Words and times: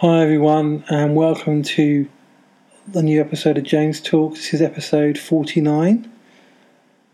Hi, 0.00 0.22
everyone, 0.22 0.82
and 0.88 1.14
welcome 1.14 1.62
to 1.62 2.08
the 2.88 3.02
new 3.02 3.20
episode 3.20 3.58
of 3.58 3.64
James 3.64 4.00
Talk. 4.00 4.32
This 4.34 4.54
is 4.54 4.62
episode 4.62 5.18
49, 5.18 6.10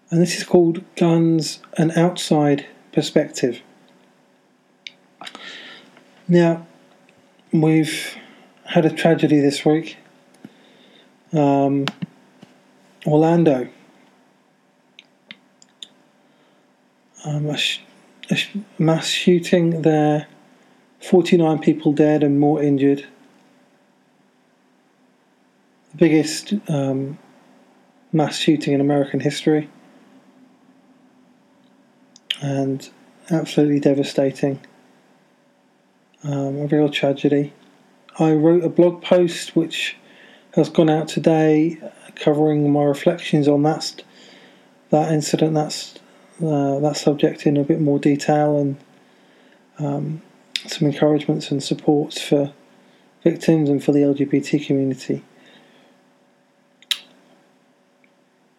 and 0.08 0.22
this 0.22 0.36
is 0.36 0.44
called 0.44 0.84
Guns 0.94 1.58
An 1.76 1.90
Outside 1.98 2.64
Perspective. 2.92 3.60
Now, 6.28 6.64
we've 7.50 8.16
had 8.66 8.84
a 8.84 8.90
tragedy 8.90 9.40
this 9.40 9.64
week. 9.64 9.96
Um, 11.32 11.86
Orlando. 13.04 13.68
Um, 17.24 17.46
a, 17.46 17.56
sh- 17.56 17.80
a 18.30 18.36
sh- 18.36 18.56
mass 18.78 19.08
shooting 19.08 19.82
there 19.82 20.28
49 21.06 21.60
people 21.60 21.92
dead 21.92 22.22
and 22.22 22.40
more 22.40 22.62
injured. 22.62 23.06
The 25.92 25.96
biggest 25.96 26.54
um, 26.68 27.18
mass 28.12 28.38
shooting 28.38 28.74
in 28.74 28.80
American 28.80 29.20
history. 29.20 29.70
And 32.40 32.88
absolutely 33.30 33.80
devastating. 33.80 34.60
Um, 36.24 36.58
a 36.58 36.66
real 36.66 36.88
tragedy. 36.88 37.52
I 38.18 38.32
wrote 38.32 38.64
a 38.64 38.68
blog 38.68 39.02
post 39.02 39.54
which 39.54 39.96
has 40.54 40.68
gone 40.68 40.90
out 40.90 41.08
today 41.08 41.78
covering 42.16 42.72
my 42.72 42.82
reflections 42.82 43.46
on 43.46 43.62
that 43.62 44.02
that 44.90 45.12
incident, 45.12 45.54
that's 45.54 45.94
uh, 46.42 46.78
that 46.80 46.96
subject 46.96 47.46
in 47.46 47.56
a 47.56 47.64
bit 47.64 47.80
more 47.80 47.98
detail 47.98 48.58
and 48.58 48.76
um, 49.78 50.22
some 50.70 50.88
encouragements 50.88 51.50
and 51.50 51.62
supports 51.62 52.20
for 52.20 52.52
victims 53.22 53.68
and 53.68 53.82
for 53.82 53.92
the 53.92 54.00
LGBT 54.00 54.66
community. 54.66 55.22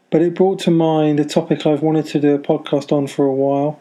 But 0.10 0.22
it 0.22 0.36
brought 0.36 0.60
to 0.60 0.72
mind 0.72 1.20
a 1.20 1.26
topic 1.26 1.66
I've 1.66 1.82
wanted 1.82 2.06
to 2.08 2.20
do 2.20 2.34
a 2.34 2.40
podcast 2.40 2.92
on 2.92 3.08
for 3.08 3.26
a 3.26 3.34
while. 3.34 3.80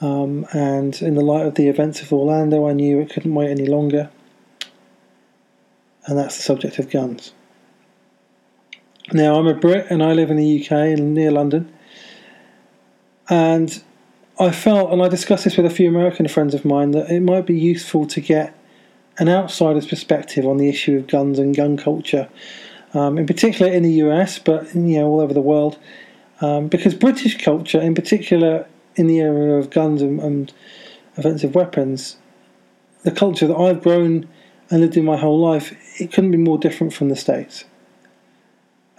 Um, 0.00 0.46
and 0.52 1.00
in 1.02 1.16
the 1.16 1.22
light 1.22 1.44
of 1.44 1.56
the 1.56 1.68
events 1.68 2.02
of 2.02 2.12
Orlando, 2.12 2.68
I 2.68 2.72
knew 2.72 3.00
it 3.00 3.10
couldn't 3.10 3.34
wait 3.34 3.50
any 3.50 3.66
longer. 3.66 4.10
And 6.06 6.16
that's 6.16 6.36
the 6.36 6.42
subject 6.42 6.78
of 6.78 6.88
guns. 6.88 7.32
Now, 9.12 9.38
I'm 9.38 9.46
a 9.46 9.54
Brit 9.54 9.86
and 9.90 10.02
I 10.02 10.12
live 10.12 10.30
in 10.30 10.36
the 10.36 10.64
UK 10.64 10.98
near 10.98 11.30
London. 11.30 11.72
And 13.28 13.82
I 14.40 14.52
felt, 14.52 14.92
and 14.92 15.02
I 15.02 15.08
discussed 15.08 15.44
this 15.44 15.56
with 15.56 15.66
a 15.66 15.70
few 15.70 15.88
American 15.88 16.28
friends 16.28 16.54
of 16.54 16.64
mine, 16.64 16.92
that 16.92 17.10
it 17.10 17.20
might 17.20 17.44
be 17.44 17.58
useful 17.58 18.06
to 18.06 18.20
get 18.20 18.54
an 19.18 19.28
outsider's 19.28 19.86
perspective 19.86 20.46
on 20.46 20.58
the 20.58 20.68
issue 20.68 20.96
of 20.96 21.08
guns 21.08 21.40
and 21.40 21.56
gun 21.56 21.76
culture, 21.76 22.28
um, 22.94 23.18
in 23.18 23.26
particular 23.26 23.70
in 23.72 23.82
the 23.82 23.94
US, 23.94 24.38
but 24.38 24.72
you 24.74 24.98
know 24.98 25.08
all 25.08 25.20
over 25.20 25.34
the 25.34 25.40
world, 25.40 25.76
um, 26.40 26.68
because 26.68 26.94
British 26.94 27.42
culture, 27.42 27.80
in 27.80 27.96
particular 27.96 28.66
in 28.94 29.08
the 29.08 29.18
area 29.18 29.56
of 29.56 29.70
guns 29.70 30.02
and, 30.02 30.20
and 30.20 30.52
offensive 31.16 31.56
weapons, 31.56 32.16
the 33.02 33.10
culture 33.10 33.48
that 33.48 33.56
I've 33.56 33.82
grown 33.82 34.28
and 34.70 34.80
lived 34.80 34.96
in 34.96 35.04
my 35.04 35.16
whole 35.16 35.38
life, 35.38 35.76
it 36.00 36.12
couldn't 36.12 36.30
be 36.30 36.38
more 36.38 36.58
different 36.58 36.92
from 36.92 37.08
the 37.08 37.16
States. 37.16 37.64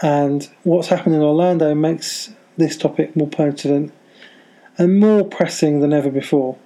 And 0.01 0.49
what's 0.63 0.89
happened 0.89 1.15
in 1.15 1.21
Orlando 1.21 1.73
makes 1.75 2.33
this 2.57 2.75
topic 2.75 3.15
more 3.15 3.27
pertinent 3.27 3.93
and 4.79 4.99
more 4.99 5.25
pressing 5.25 5.81
than 5.81 5.93
ever 5.93 6.09
before. 6.09 6.57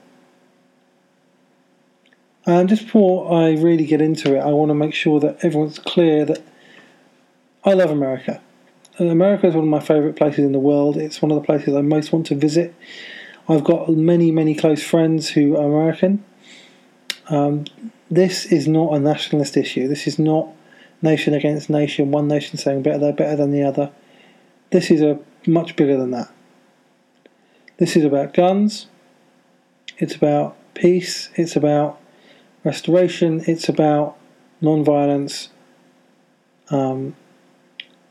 And 2.45 2.70
just 2.70 2.83
before 2.83 3.33
I 3.33 3.53
really 3.53 3.86
get 3.86 4.02
into 4.02 4.36
it, 4.36 4.39
I 4.39 4.47
want 4.47 4.70
to 4.70 4.75
make 4.75 4.94
sure 4.94 5.20
that 5.20 5.44
everyone's 5.44 5.80
clear 5.80 6.23
that 6.25 6.42
I 7.66 7.73
love 7.73 7.89
America. 7.89 8.42
America 9.00 9.47
is 9.47 9.55
one 9.55 9.64
of 9.64 9.70
my 9.70 9.80
favourite 9.80 10.16
places 10.16 10.45
in 10.45 10.52
the 10.52 10.60
world. 10.60 10.95
It's 10.95 11.21
one 11.21 11.32
of 11.32 11.36
the 11.36 11.45
places 11.45 11.73
I 11.73 11.82
most 11.82 12.14
want 12.14 12.27
to 12.27 12.36
visit. 12.36 12.76
I've 13.49 13.64
got 13.64 13.89
many, 13.89 14.30
many 14.32 14.54
close 14.54 14.83
friends 14.83 15.30
who 15.30 15.58
are 15.58 15.65
American. 15.65 16.23
Um, 17.30 17.65
this 18.11 18.45
is 18.45 18.67
not 18.67 18.93
a 18.93 18.99
nationalist 18.99 19.58
issue. 19.58 19.88
This 19.88 20.05
is 20.05 20.20
not 20.20 20.49
nation 21.02 21.33
against 21.33 21.70
nation, 21.70 22.11
one 22.11 22.27
nation 22.27 22.58
saying 22.58 22.83
better 22.83 22.99
they're 22.99 23.14
better 23.14 23.36
than 23.36 23.52
the 23.52 23.64
other. 23.64 23.92
This 24.70 24.92
is 24.92 25.02
a 25.02 25.20
much 25.48 25.76
bigger 25.76 25.98
than 25.98 26.11
that. 26.11 26.32
This 27.78 27.95
is 27.95 28.06
about 28.06 28.34
guns, 28.34 28.88
it's 29.98 30.16
about 30.16 30.56
peace, 30.76 31.30
it's 31.36 31.56
about 31.56 32.00
restoration, 32.64 33.44
it's 33.48 33.67
about 33.67 34.17
non 34.61 34.84
violence. 34.84 35.50
Um, 36.70 37.16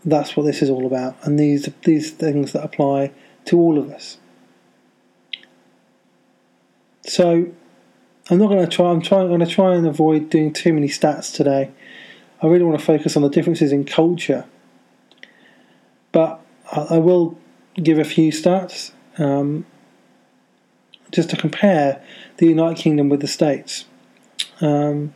that's 0.04 0.36
what 0.36 0.44
this 0.44 0.62
is 0.62 0.70
all 0.70 0.84
about, 0.84 1.16
and 1.22 1.38
these 1.38 1.68
these 1.84 2.10
things 2.10 2.52
that 2.52 2.64
apply 2.64 3.12
to 3.44 3.58
all 3.58 3.78
of 3.78 3.90
us. 3.90 4.18
So, 7.04 7.46
I'm 8.30 8.38
not 8.38 8.48
going 8.48 8.64
to 8.64 8.66
try. 8.66 8.90
I'm 8.90 9.00
trying. 9.00 9.28
Going 9.28 9.40
to 9.40 9.46
try 9.46 9.74
and 9.74 9.86
avoid 9.86 10.28
doing 10.28 10.52
too 10.52 10.72
many 10.72 10.88
stats 10.88 11.32
today. 11.32 11.70
I 12.42 12.46
really 12.48 12.64
want 12.64 12.78
to 12.80 12.84
focus 12.84 13.16
on 13.16 13.22
the 13.22 13.28
differences 13.28 13.70
in 13.70 13.84
culture, 13.84 14.44
but 16.10 16.40
I 16.72 16.98
will 16.98 17.38
give 17.76 17.98
a 17.98 18.04
few 18.04 18.32
stats 18.32 18.90
um, 19.18 19.66
just 21.10 21.30
to 21.30 21.36
compare 21.36 22.02
the 22.38 22.46
United 22.46 22.80
Kingdom 22.80 23.08
with 23.08 23.20
the 23.20 23.28
States. 23.28 23.84
Um, 24.60 25.14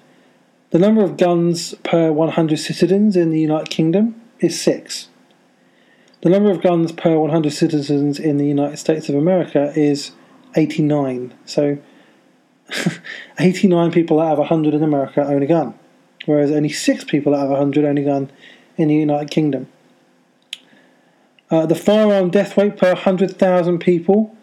the 0.70 0.78
number 0.78 1.02
of 1.02 1.16
guns 1.16 1.74
per 1.84 2.12
100 2.12 2.58
citizens 2.58 3.16
in 3.16 3.30
the 3.30 3.40
United 3.40 3.70
Kingdom 3.70 4.20
is 4.40 4.60
six. 4.60 5.08
The 6.22 6.30
number 6.30 6.50
of 6.50 6.60
guns 6.60 6.92
per 6.92 7.18
100 7.18 7.52
citizens 7.52 8.18
in 8.18 8.36
the 8.36 8.46
United 8.46 8.78
States 8.78 9.08
of 9.08 9.14
America 9.14 9.72
is 9.76 10.12
89. 10.56 11.34
So, 11.44 11.78
89 13.38 13.92
people 13.92 14.20
out 14.20 14.32
of 14.32 14.38
100 14.38 14.74
in 14.74 14.82
America 14.82 15.24
own 15.24 15.42
a 15.42 15.46
gun, 15.46 15.78
whereas 16.24 16.50
only 16.50 16.70
six 16.70 17.04
people 17.04 17.34
out 17.34 17.44
of 17.44 17.50
100 17.50 17.84
own 17.84 17.98
a 17.98 18.02
gun 18.02 18.30
in 18.76 18.88
the 18.88 18.94
United 18.94 19.30
Kingdom. 19.30 19.68
Uh, 21.50 21.64
the 21.64 21.74
firearm 21.74 22.28
death 22.30 22.56
rate 22.56 22.76
per 22.76 22.88
100,000 22.88 23.78
people 23.78 24.36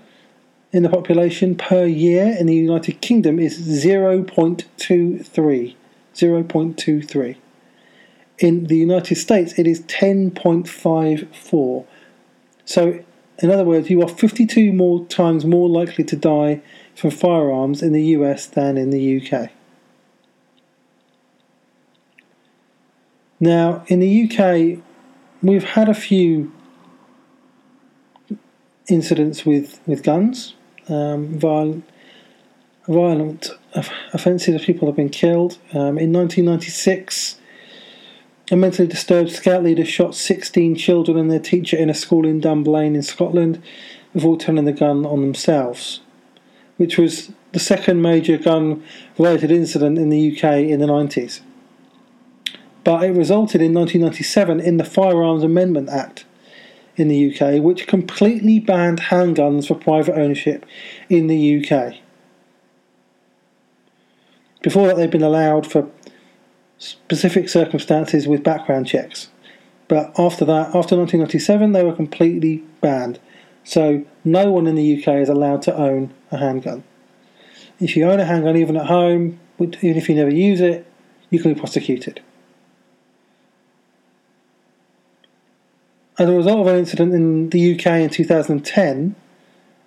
in 0.72 0.84
the 0.84 0.90
population 0.90 1.56
per 1.56 1.86
year 1.86 2.36
in 2.40 2.46
the 2.48 2.56
United 2.56 3.02
Kingdom 3.02 3.40
is 3.40 3.60
0.23. 3.60 5.76
0.23. 6.16 7.36
In 8.40 8.66
the 8.66 8.78
United 8.78 9.16
States, 9.16 9.60
it 9.60 9.68
is 9.68 9.82
10.54. 9.82 11.86
So, 12.66 13.04
in 13.40 13.52
other 13.52 13.66
words, 13.66 13.90
you 13.90 14.02
are 14.02 14.08
52 14.08 14.72
more 14.72 15.06
times 15.06 15.44
more 15.46 15.68
likely 15.68 16.06
to 16.06 16.16
die 16.16 16.62
from 16.96 17.12
firearms 17.12 17.84
in 17.84 17.92
the 17.94 18.04
US 18.18 18.46
than 18.46 18.78
in 18.78 18.92
the 18.92 19.22
UK. 19.22 19.50
Now, 23.40 23.84
in 23.88 24.00
the 24.00 24.24
UK, 24.24 24.80
we've 25.42 25.64
had 25.64 25.90
a 25.90 25.94
few 25.94 26.52
incidents 28.88 29.46
with, 29.46 29.80
with 29.86 30.04
guns, 30.04 30.56
um, 30.90 31.40
violent, 31.40 31.90
violent 32.88 33.50
offences, 34.14 34.56
of 34.56 34.62
people 34.62 34.88
have 34.88 34.96
been 34.96 35.10
killed. 35.10 35.58
Um, 35.72 35.98
in 35.98 36.12
1996, 36.12 37.40
a 38.52 38.56
mentally 38.56 38.88
disturbed 38.88 39.32
scout 39.32 39.64
leader 39.64 39.86
shot 39.86 40.16
16 40.16 40.76
children 40.76 41.18
and 41.18 41.32
their 41.32 41.40
teacher 41.40 41.78
in 41.78 41.90
a 41.90 41.94
school 41.94 42.26
in 42.28 42.40
Dunblane 42.40 42.96
in 42.96 43.04
Scotland 43.04 43.62
before 44.14 44.38
turning 44.38 44.66
the 44.66 44.74
gun 44.74 45.06
on 45.06 45.22
themselves, 45.22 46.02
which 46.78 46.98
was 46.98 47.32
the 47.54 47.60
second 47.60 48.02
major 48.02 48.38
gun 48.38 48.84
related 49.18 49.52
incident 49.52 49.98
in 49.98 50.10
the 50.10 50.36
UK 50.36 50.44
in 50.70 50.80
the 50.80 50.86
90s. 50.86 51.42
But 52.84 53.04
it 53.04 53.12
resulted 53.12 53.62
in 53.62 53.74
1997 53.74 54.60
in 54.60 54.78
the 54.78 54.84
Firearms 54.84 55.44
Amendment 55.44 55.90
Act, 55.90 56.26
in 56.96 57.08
the 57.08 57.34
UK, 57.34 57.62
which 57.62 57.88
completely 57.88 58.60
banned 58.60 59.02
handguns 59.02 59.68
for 59.68 59.76
private 59.76 60.16
ownership 60.18 60.66
in 61.10 61.28
the 61.28 61.66
UK. 61.66 61.96
Before 64.62 64.88
that, 64.88 64.96
they'd 64.96 65.12
been 65.12 65.24
allowed 65.24 65.70
for 65.70 65.90
specific 66.78 67.50
circumstances 67.50 68.28
with 68.28 68.44
background 68.44 68.88
checks. 68.88 69.30
But 69.88 70.18
after 70.18 70.46
that, 70.46 70.68
after 70.68 70.96
1997, 70.96 71.72
they 71.72 71.84
were 71.84 71.94
completely 71.94 72.64
banned. 72.82 73.20
So 73.64 74.06
no 74.24 74.52
one 74.52 74.68
in 74.68 74.76
the 74.76 74.98
UK 74.98 75.16
is 75.16 75.30
allowed 75.30 75.62
to 75.64 75.76
own 75.76 76.14
a 76.32 76.38
handgun. 76.38 76.84
If 77.80 77.96
you 77.96 78.10
own 78.10 78.20
a 78.20 78.26
handgun, 78.26 78.58
even 78.58 78.78
at 78.78 78.86
home, 78.86 79.40
even 79.60 79.98
if 79.98 80.10
you 80.10 80.16
never 80.16 80.34
use 80.34 80.62
it, 80.62 80.86
you 81.30 81.40
can 81.40 81.54
be 81.54 81.60
prosecuted. 81.60 82.22
As 86.20 86.30
a 86.30 86.34
result 86.34 86.60
of 86.60 86.68
an 86.68 86.78
incident 86.78 87.14
in 87.14 87.50
the 87.50 87.74
UK 87.74 87.88
in 87.88 88.10
2010, 88.10 89.16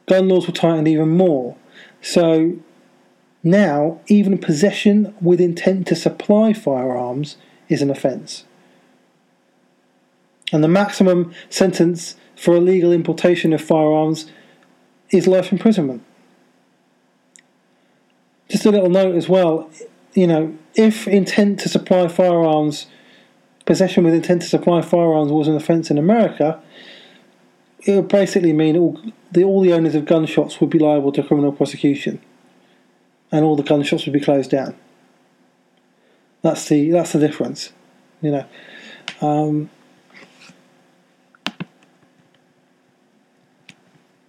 gun 0.06 0.28
laws 0.28 0.46
were 0.46 0.52
tightened 0.52 0.88
even 0.88 1.11
more. 1.11 1.56
So 2.00 2.58
Now, 3.46 4.00
even 4.08 4.38
possession 4.38 5.14
with 5.20 5.40
intent 5.40 5.87
to 5.87 5.94
supply 5.94 6.52
firearms 6.52 7.37
is 7.69 7.81
an 7.81 7.90
offence. 7.90 8.44
And 10.52 10.64
the 10.64 10.69
maximum 10.69 11.32
sentence 11.49 12.17
for 12.34 12.56
illegal 12.56 12.90
importation 12.90 13.52
of 13.52 13.61
firearms 13.61 14.26
is 15.11 15.28
life 15.28 15.52
imprisonment. 15.52 16.02
Just 18.49 18.67
a 18.67 18.73
little 18.73 18.90
note 18.90 19.14
as 19.14 19.28
well, 19.28 19.70
you 20.12 20.26
know, 20.26 20.58
if 20.75 21.06
intent 21.06 21.61
to 21.61 21.69
supply 21.69 22.08
firearms, 22.08 22.87
possession 23.66 24.04
with 24.04 24.14
intent 24.14 24.42
to 24.42 24.48
supply 24.48 24.80
firearms 24.80 25.30
was 25.30 25.48
an 25.48 25.56
offence 25.56 25.90
in 25.90 25.98
America, 25.98 26.62
it 27.80 27.94
would 27.94 28.08
basically 28.08 28.52
mean 28.52 28.76
all 28.76 29.00
the, 29.30 29.44
all 29.44 29.60
the 29.60 29.72
owners 29.72 29.94
of 29.94 30.06
gun 30.06 30.24
shops 30.24 30.60
would 30.60 30.70
be 30.70 30.78
liable 30.78 31.12
to 31.12 31.22
criminal 31.22 31.52
prosecution, 31.52 32.20
and 33.30 33.44
all 33.44 33.56
the 33.56 33.62
gun 33.62 33.82
shops 33.82 34.06
would 34.06 34.12
be 34.12 34.20
closed 34.20 34.50
down. 34.50 34.74
That's 36.42 36.68
the 36.68 36.90
that's 36.90 37.12
the 37.12 37.18
difference, 37.18 37.72
you 38.22 38.30
know. 38.30 38.46
Um, 39.20 39.70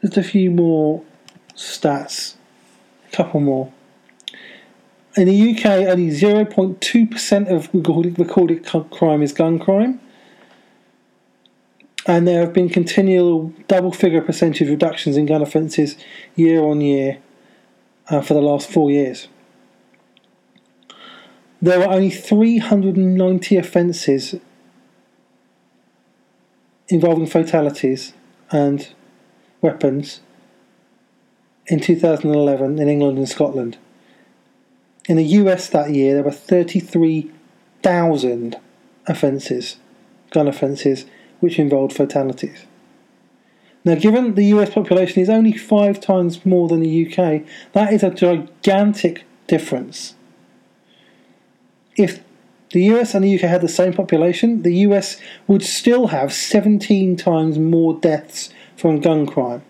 just 0.02 0.18
a 0.18 0.24
few 0.24 0.52
more 0.52 1.04
stats, 1.56 2.36
a 3.08 3.16
couple 3.16 3.40
more. 3.40 3.72
In 5.18 5.26
the 5.26 5.52
UK, 5.52 5.66
only 5.66 6.10
0.2% 6.10 7.52
of 7.52 7.74
recorded, 7.74 8.20
recorded 8.20 8.64
crime 8.92 9.24
is 9.24 9.34
gun 9.34 9.58
crime 9.58 10.00
and 12.06 12.28
there 12.28 12.40
have 12.42 12.54
been 12.54 12.70
continual 12.70 13.52
double 13.68 13.92
figure 13.92 14.22
percentage 14.22 14.70
reductions 14.70 15.18
in 15.18 15.26
gun 15.26 15.42
offences 15.42 15.98
year 16.36 16.62
on 16.62 16.82
year 16.82 17.18
uh, 18.10 18.22
for 18.22 18.36
the 18.36 18.42
last 18.42 18.70
four 18.70 18.92
years. 18.92 19.28
There 21.64 21.80
were 21.80 21.88
only 21.88 22.12
390 22.12 23.58
offences 23.58 24.36
involving 26.90 27.26
fatalities 27.26 28.14
and 28.52 28.88
weapons 29.62 30.22
in 31.66 31.80
2011 31.80 32.78
in 32.78 32.88
England 32.88 33.18
and 33.18 33.28
Scotland. 33.28 33.78
In 35.08 35.18
the 35.18 35.24
US 35.24 35.68
that 35.70 35.90
year, 35.92 36.14
there 36.14 36.24
were 36.24 36.32
33,000 36.32 38.58
offences, 39.08 39.78
gun 40.32 40.48
offences, 40.48 41.06
which 41.40 41.58
involved 41.58 41.94
fatalities. 41.94 42.66
Now, 43.86 43.96
given 43.96 44.36
the 44.36 44.44
US 44.58 44.72
population 44.72 45.22
is 45.22 45.30
only 45.30 45.54
five 45.54 46.02
times 46.02 46.46
more 46.46 46.68
than 46.68 46.82
the 46.82 47.08
UK, 47.08 47.44
that 47.72 47.94
is 47.94 48.04
a 48.04 48.10
gigantic 48.10 49.24
difference. 49.48 50.16
If 51.96 52.20
the 52.72 52.84
US 52.96 53.16
and 53.16 53.24
the 53.24 53.34
UK 53.34 53.42
had 53.42 53.62
the 53.62 53.70
same 53.70 53.94
population, 53.94 54.64
the 54.64 54.76
US 54.88 55.22
would 55.48 55.64
still 55.64 56.08
have 56.08 56.34
17 56.34 57.16
times 57.16 57.58
more 57.58 57.94
deaths 57.94 58.50
from 58.76 59.00
gun 59.00 59.26
crime. 59.26 59.62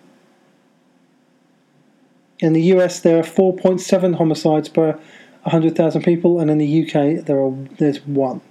In 2.40 2.54
the 2.54 2.62
US, 2.74 3.00
there 3.00 3.20
are 3.20 3.24
4.7 3.24 4.16
homicides 4.16 4.70
per 4.70 5.00
100,000 5.48 6.04
people, 6.04 6.40
and 6.42 6.52
in 6.52 6.58
the 6.58 6.84
UK, 6.84 7.24
there 7.26 7.40
are 7.40 7.54
there's 7.78 8.06
one. 8.06 8.42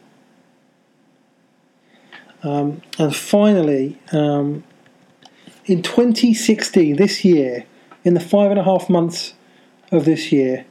Um, 2.43 2.81
and 2.99 3.15
finally, 3.15 4.01
um, 4.13 4.65
in 5.67 5.83
2016, 5.83 6.97
this 6.97 7.23
year, 7.23 7.67
in 8.03 8.15
the 8.15 8.21
five 8.21 8.51
and 8.51 8.59
a 8.59 8.65
half 8.65 8.89
months 8.89 9.35
of 9.93 10.07
this 10.07 10.33
year, 10.33 10.65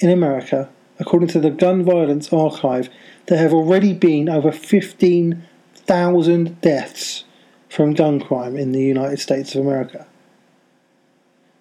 in 0.00 0.10
America, 0.10 0.68
according 0.98 1.30
to 1.30 1.40
the 1.40 1.50
Gun 1.50 1.82
Violence 1.82 2.30
Archive, 2.30 2.90
there 3.26 3.38
have 3.38 3.54
already 3.54 3.94
been 3.94 4.28
over 4.28 4.52
15,000 4.52 6.60
deaths 6.60 7.24
from 7.70 7.94
gun 7.94 8.20
crime 8.20 8.58
in 8.58 8.72
the 8.72 8.82
United 8.82 9.20
States 9.20 9.54
of 9.54 9.62
America. 9.62 10.06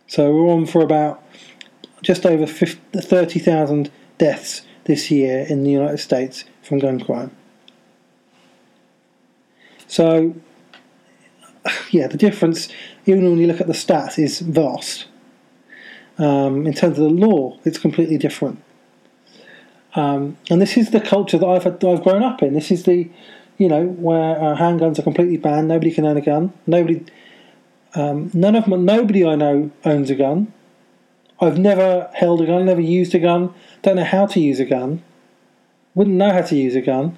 So 0.08 0.34
we're 0.34 0.52
on 0.54 0.66
for 0.66 0.82
about 0.82 1.24
just 2.02 2.26
over 2.26 2.46
30,000 2.46 3.92
deaths 4.18 4.62
this 4.86 5.12
year 5.12 5.46
in 5.48 5.64
the 5.64 5.70
United 5.70 5.98
States 5.98 6.46
from 6.62 6.80
gun 6.80 7.00
crime. 7.00 7.32
So, 9.88 10.36
yeah, 11.92 12.08
the 12.08 12.18
difference, 12.18 12.70
even 13.06 13.26
when 13.26 13.38
you 13.38 13.48
look 13.48 13.62
at 13.62 13.68
the 13.68 13.74
stats, 13.74 14.20
is 14.20 14.40
vast. 14.40 15.08
Um, 16.18 16.66
in 16.66 16.74
terms 16.74 16.98
of 16.98 17.04
the 17.04 17.10
law, 17.10 17.60
it's 17.64 17.78
completely 17.78 18.18
different. 18.18 18.64
Um, 19.96 20.38
and 20.50 20.62
this 20.62 20.78
is 20.78 20.92
the 20.92 21.00
culture 21.00 21.38
that 21.38 21.46
I've 21.46 21.64
had, 21.64 21.84
I've 21.84 22.04
grown 22.04 22.24
up 22.24 22.42
in. 22.42 22.54
This 22.54 22.72
is 22.72 22.84
the, 22.84 23.10
you 23.58 23.68
know, 23.68 23.86
where 23.86 24.38
uh, 24.38 24.56
handguns 24.56 25.00
are 25.00 25.04
completely 25.04 25.38
banned. 25.38 25.68
Nobody 25.68 25.92
can 25.92 26.06
own 26.06 26.18
a 26.18 26.22
gun. 26.22 26.54
Nobody, 26.66 27.06
um, 27.96 28.30
none 28.34 28.56
of 28.56 28.68
my, 28.68 28.78
nobody 28.78 29.26
I 29.26 29.36
know 29.36 29.72
owns 29.86 30.10
a 30.10 30.16
gun. 30.16 30.54
I've 31.40 31.60
never 31.60 32.10
held 32.14 32.42
a 32.42 32.46
gun, 32.46 32.66
never 32.66 32.82
used 32.82 33.14
a 33.14 33.20
gun. 33.20 33.54
Don't 33.84 33.98
know 33.98 34.04
how 34.04 34.26
to 34.26 34.40
use 34.40 34.60
a 34.60 34.66
gun. 34.66 35.04
Wouldn't 35.94 36.16
know 36.16 36.32
how 36.32 36.42
to 36.42 36.56
use 36.56 36.76
a 36.76 36.82
gun. 36.82 37.18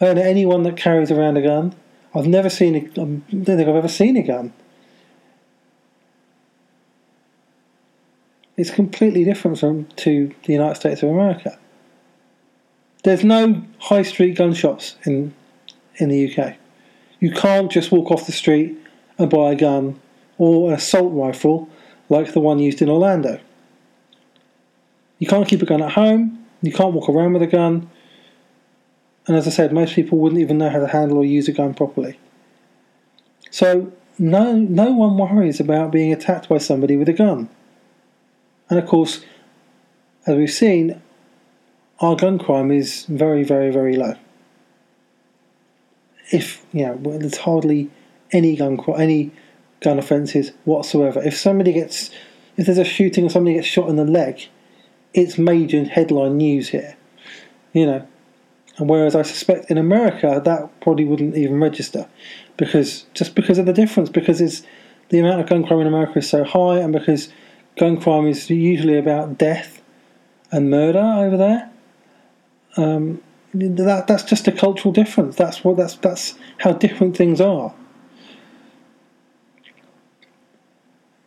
I 0.00 0.06
don't 0.06 0.16
know 0.16 0.22
anyone 0.22 0.62
that 0.64 0.76
carries 0.76 1.10
around 1.10 1.36
a 1.36 1.42
gun. 1.42 1.74
I've 2.14 2.26
never 2.26 2.48
seen 2.48 2.74
a, 2.74 2.78
I 2.78 3.04
don't 3.04 3.44
think 3.44 3.68
I've 3.68 3.74
ever 3.74 3.88
seen 3.88 4.16
a 4.16 4.22
gun. 4.22 4.52
It's 8.56 8.70
completely 8.70 9.24
different 9.24 9.58
from 9.58 9.86
to 9.96 10.32
the 10.44 10.52
United 10.52 10.76
States 10.76 11.02
of 11.02 11.08
America. 11.08 11.58
There's 13.02 13.24
no 13.24 13.62
high 13.78 14.02
street 14.02 14.36
gun 14.36 14.54
shops 14.54 14.96
in 15.04 15.34
in 15.96 16.08
the 16.08 16.32
UK. 16.32 16.56
You 17.20 17.32
can't 17.32 17.70
just 17.70 17.90
walk 17.90 18.10
off 18.10 18.26
the 18.26 18.32
street 18.32 18.76
and 19.18 19.30
buy 19.30 19.52
a 19.52 19.56
gun 19.56 20.00
or 20.38 20.68
an 20.68 20.74
assault 20.74 21.12
rifle 21.12 21.68
like 22.08 22.32
the 22.32 22.40
one 22.40 22.58
used 22.58 22.82
in 22.82 22.88
Orlando. 22.88 23.40
You 25.18 25.26
can't 25.26 25.48
keep 25.48 25.62
a 25.62 25.66
gun 25.66 25.82
at 25.82 25.92
home. 25.92 26.44
You 26.62 26.72
can't 26.72 26.92
walk 26.92 27.08
around 27.08 27.34
with 27.34 27.42
a 27.42 27.46
gun. 27.46 27.90
And 29.26 29.36
as 29.36 29.46
I 29.46 29.50
said, 29.50 29.72
most 29.72 29.94
people 29.94 30.18
wouldn't 30.18 30.40
even 30.40 30.58
know 30.58 30.70
how 30.70 30.80
to 30.80 30.88
handle 30.88 31.18
or 31.18 31.24
use 31.24 31.48
a 31.48 31.52
gun 31.52 31.74
properly. 31.74 32.18
So 33.50 33.92
no 34.18 34.52
no 34.52 34.92
one 34.92 35.16
worries 35.16 35.60
about 35.60 35.92
being 35.92 36.12
attacked 36.12 36.48
by 36.48 36.58
somebody 36.58 36.96
with 36.96 37.08
a 37.08 37.12
gun. 37.12 37.48
And 38.68 38.78
of 38.78 38.86
course, 38.86 39.24
as 40.26 40.36
we've 40.36 40.50
seen, 40.50 41.00
our 42.00 42.16
gun 42.16 42.38
crime 42.38 42.70
is 42.70 43.04
very, 43.06 43.44
very, 43.44 43.70
very 43.70 43.96
low. 43.96 44.14
If 46.32 46.64
you 46.72 46.86
know, 46.86 47.18
there's 47.18 47.38
hardly 47.38 47.90
any 48.32 48.56
gun 48.56 48.76
crime, 48.76 49.00
any 49.00 49.30
gun 49.84 49.98
offences 49.98 50.52
whatsoever. 50.64 51.22
If 51.22 51.36
somebody 51.36 51.72
gets, 51.72 52.10
if 52.56 52.66
there's 52.66 52.78
a 52.78 52.84
shooting 52.84 53.26
or 53.26 53.30
somebody 53.30 53.54
gets 53.54 53.68
shot 53.68 53.88
in 53.88 53.96
the 53.96 54.04
leg, 54.04 54.48
it's 55.12 55.38
major 55.38 55.84
headline 55.84 56.38
news 56.38 56.70
here. 56.70 56.96
You 57.72 57.86
know, 57.86 58.08
and 58.78 58.88
whereas 58.88 59.14
I 59.14 59.22
suspect 59.22 59.70
in 59.70 59.78
America 59.78 60.40
that 60.44 60.80
probably 60.80 61.04
wouldn't 61.04 61.36
even 61.36 61.60
register, 61.60 62.08
because 62.56 63.06
just 63.14 63.34
because 63.34 63.58
of 63.58 63.66
the 63.66 63.72
difference, 63.72 64.08
because 64.08 64.40
it's 64.40 64.62
the 65.10 65.20
amount 65.20 65.40
of 65.40 65.48
gun 65.48 65.64
crime 65.66 65.80
in 65.80 65.86
America 65.86 66.18
is 66.18 66.28
so 66.28 66.42
high, 66.44 66.78
and 66.78 66.92
because 66.92 67.28
gun 67.76 68.00
crime 68.00 68.26
is 68.26 68.50
usually 68.50 68.98
about 68.98 69.38
death 69.38 69.82
and 70.50 70.70
murder 70.70 70.98
over 70.98 71.36
there. 71.36 71.70
Um, 72.76 73.22
that 73.52 74.06
that's 74.08 74.24
just 74.24 74.48
a 74.48 74.52
cultural 74.52 74.92
difference. 74.92 75.36
That's 75.36 75.62
what 75.62 75.76
that's 75.76 75.96
that's 75.96 76.34
how 76.58 76.72
different 76.72 77.16
things 77.16 77.40
are. 77.40 77.72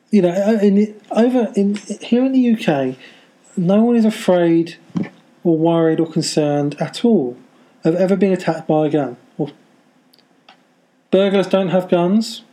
You 0.10 0.22
know, 0.22 0.30
uh, 0.30 0.60
in 0.62 1.00
over 1.12 1.52
in 1.56 1.76
here 1.76 2.24
in 2.24 2.32
the 2.32 2.54
UK, 2.54 2.96
no 3.58 3.84
one 3.84 3.96
is 3.96 4.06
afraid 4.06 4.78
or 5.44 5.58
worried 5.58 6.00
or 6.00 6.08
concerned 6.10 6.76
at 6.80 7.04
all 7.04 7.38
of 7.84 7.96
ever 7.96 8.16
being 8.16 8.34
attacked 8.34 8.68
by 8.68 8.88
a 8.88 8.90
gun. 8.90 9.18
Well, 9.38 9.52
burglars 11.12 11.48
don't 11.48 11.70
have 11.70 11.90
guns, 11.90 12.44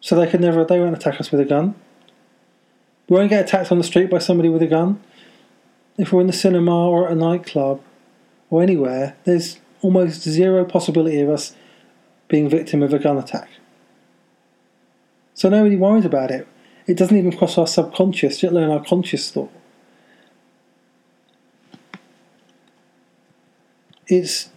so 0.00 0.16
they 0.16 0.26
could 0.26 0.40
never 0.40 0.64
they 0.64 0.80
won't 0.80 0.96
attack 0.96 1.20
us 1.20 1.30
with 1.30 1.40
a 1.40 1.44
gun. 1.44 1.74
We 3.08 3.16
won't 3.16 3.30
get 3.30 3.44
attacked 3.44 3.70
on 3.70 3.78
the 3.78 3.84
street 3.84 4.10
by 4.10 4.18
somebody 4.18 4.48
with 4.48 4.62
a 4.62 4.66
gun. 4.66 5.00
If 5.96 6.12
we're 6.12 6.22
in 6.22 6.26
the 6.26 6.32
cinema 6.32 6.88
or 6.88 7.06
at 7.06 7.12
a 7.12 7.14
nightclub 7.14 7.80
or 8.50 8.62
anywhere, 8.62 9.16
there's 9.24 9.60
almost 9.80 10.22
zero 10.22 10.64
possibility 10.64 11.20
of 11.20 11.30
us 11.30 11.54
being 12.26 12.48
victim 12.48 12.82
of 12.82 12.92
a 12.92 12.98
gun 12.98 13.16
attack. 13.16 13.48
So 15.36 15.48
nobody 15.48 15.76
worries 15.76 16.04
about 16.04 16.32
it. 16.32 16.48
It 16.88 16.96
doesn't 16.96 17.16
even 17.16 17.36
cross 17.36 17.56
our 17.56 17.68
subconscious, 17.68 18.42
let 18.42 18.52
alone 18.52 18.70
our 18.70 18.84
conscious 18.84 19.30
thought. 19.30 19.52
it's 24.08 24.50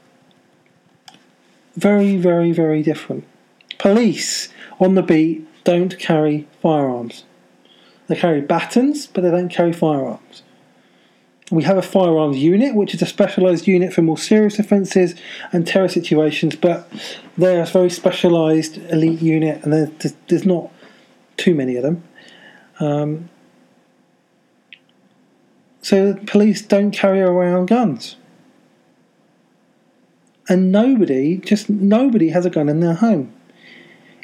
very, 1.76 2.18
very, 2.18 2.52
very 2.52 2.84
different. 2.84 3.26
Police 3.78 4.50
on 4.80 4.96
the 4.96 5.02
beat 5.02 5.48
don't 5.64 5.98
carry 5.98 6.48
firearms. 6.62 7.24
They 8.08 8.16
carry 8.16 8.42
batons, 8.42 9.08
but 9.08 9.22
they 9.22 9.32
don't 9.32 9.50
carry 9.50 9.74
firearms. 9.74 10.44
We 11.52 11.64
have 11.64 11.78
a 11.78 11.82
firearms 11.82 12.38
unit, 12.38 12.76
which 12.76 12.94
is 12.94 13.02
a 13.02 13.08
specialised 13.08 13.68
unit 13.68 13.92
for 13.92 14.02
more 14.04 14.18
serious 14.18 14.60
offences 14.60 15.16
and 15.52 15.66
terror 15.66 15.88
situations, 15.88 16.56
but 16.56 16.88
they're 17.38 17.64
a 17.64 17.66
very 17.66 17.90
specialised 17.90 18.78
elite 18.92 19.22
unit, 19.22 19.64
and 19.64 19.74
there's, 19.74 20.14
there's 20.28 20.46
not 20.46 20.72
too 21.38 21.56
many 21.56 21.76
of 21.76 21.84
them. 21.84 22.04
Um, 22.80 23.30
so 25.82 26.16
police 26.28 26.62
don't 26.62 26.92
carry 26.92 27.22
around 27.22 27.66
guns. 27.66 28.16
And 30.48 30.72
nobody, 30.72 31.38
just 31.38 31.70
nobody 31.70 32.30
has 32.30 32.46
a 32.46 32.50
gun 32.50 32.70
in 32.70 32.80
their 32.80 32.96
home. 32.96 33.34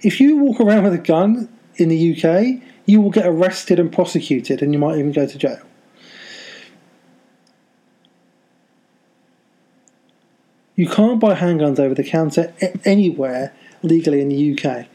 If 0.03 0.19
you 0.19 0.37
walk 0.37 0.59
around 0.59 0.83
with 0.83 0.93
a 0.93 0.99
gun 0.99 1.49
in 1.77 1.89
the 1.89 2.13
UK, 2.13 2.61
you 2.85 3.01
will 3.01 3.09
get 3.09 3.25
arrested 3.25 3.79
and 3.79 3.91
prosecuted, 3.91 4.61
and 4.61 4.73
you 4.73 4.79
might 4.79 4.97
even 4.97 5.11
go 5.11 5.25
to 5.25 5.37
jail. 5.37 5.61
You 10.75 10.89
can't 10.89 11.19
buy 11.19 11.35
handguns 11.35 11.79
over 11.79 11.95
the 11.95 12.03
counter 12.03 12.53
anywhere 12.83 13.53
legally 13.81 14.21
in 14.21 14.29
the 14.29 14.53
UK. 14.53 14.87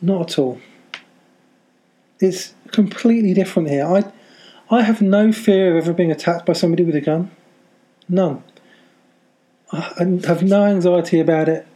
Not 0.00 0.30
at 0.30 0.38
all. 0.38 0.60
It's 2.20 2.54
completely 2.70 3.34
different 3.34 3.68
here. 3.68 3.84
I, 3.84 4.12
I 4.70 4.82
have 4.82 5.02
no 5.02 5.32
fear 5.32 5.76
of 5.76 5.84
ever 5.84 5.92
being 5.92 6.12
attacked 6.12 6.46
by 6.46 6.52
somebody 6.52 6.84
with 6.84 6.94
a 6.94 7.00
gun. 7.00 7.30
None. 8.08 8.42
I 9.72 10.20
have 10.26 10.42
no 10.42 10.64
anxiety 10.64 11.18
about 11.18 11.48
it, 11.48 11.66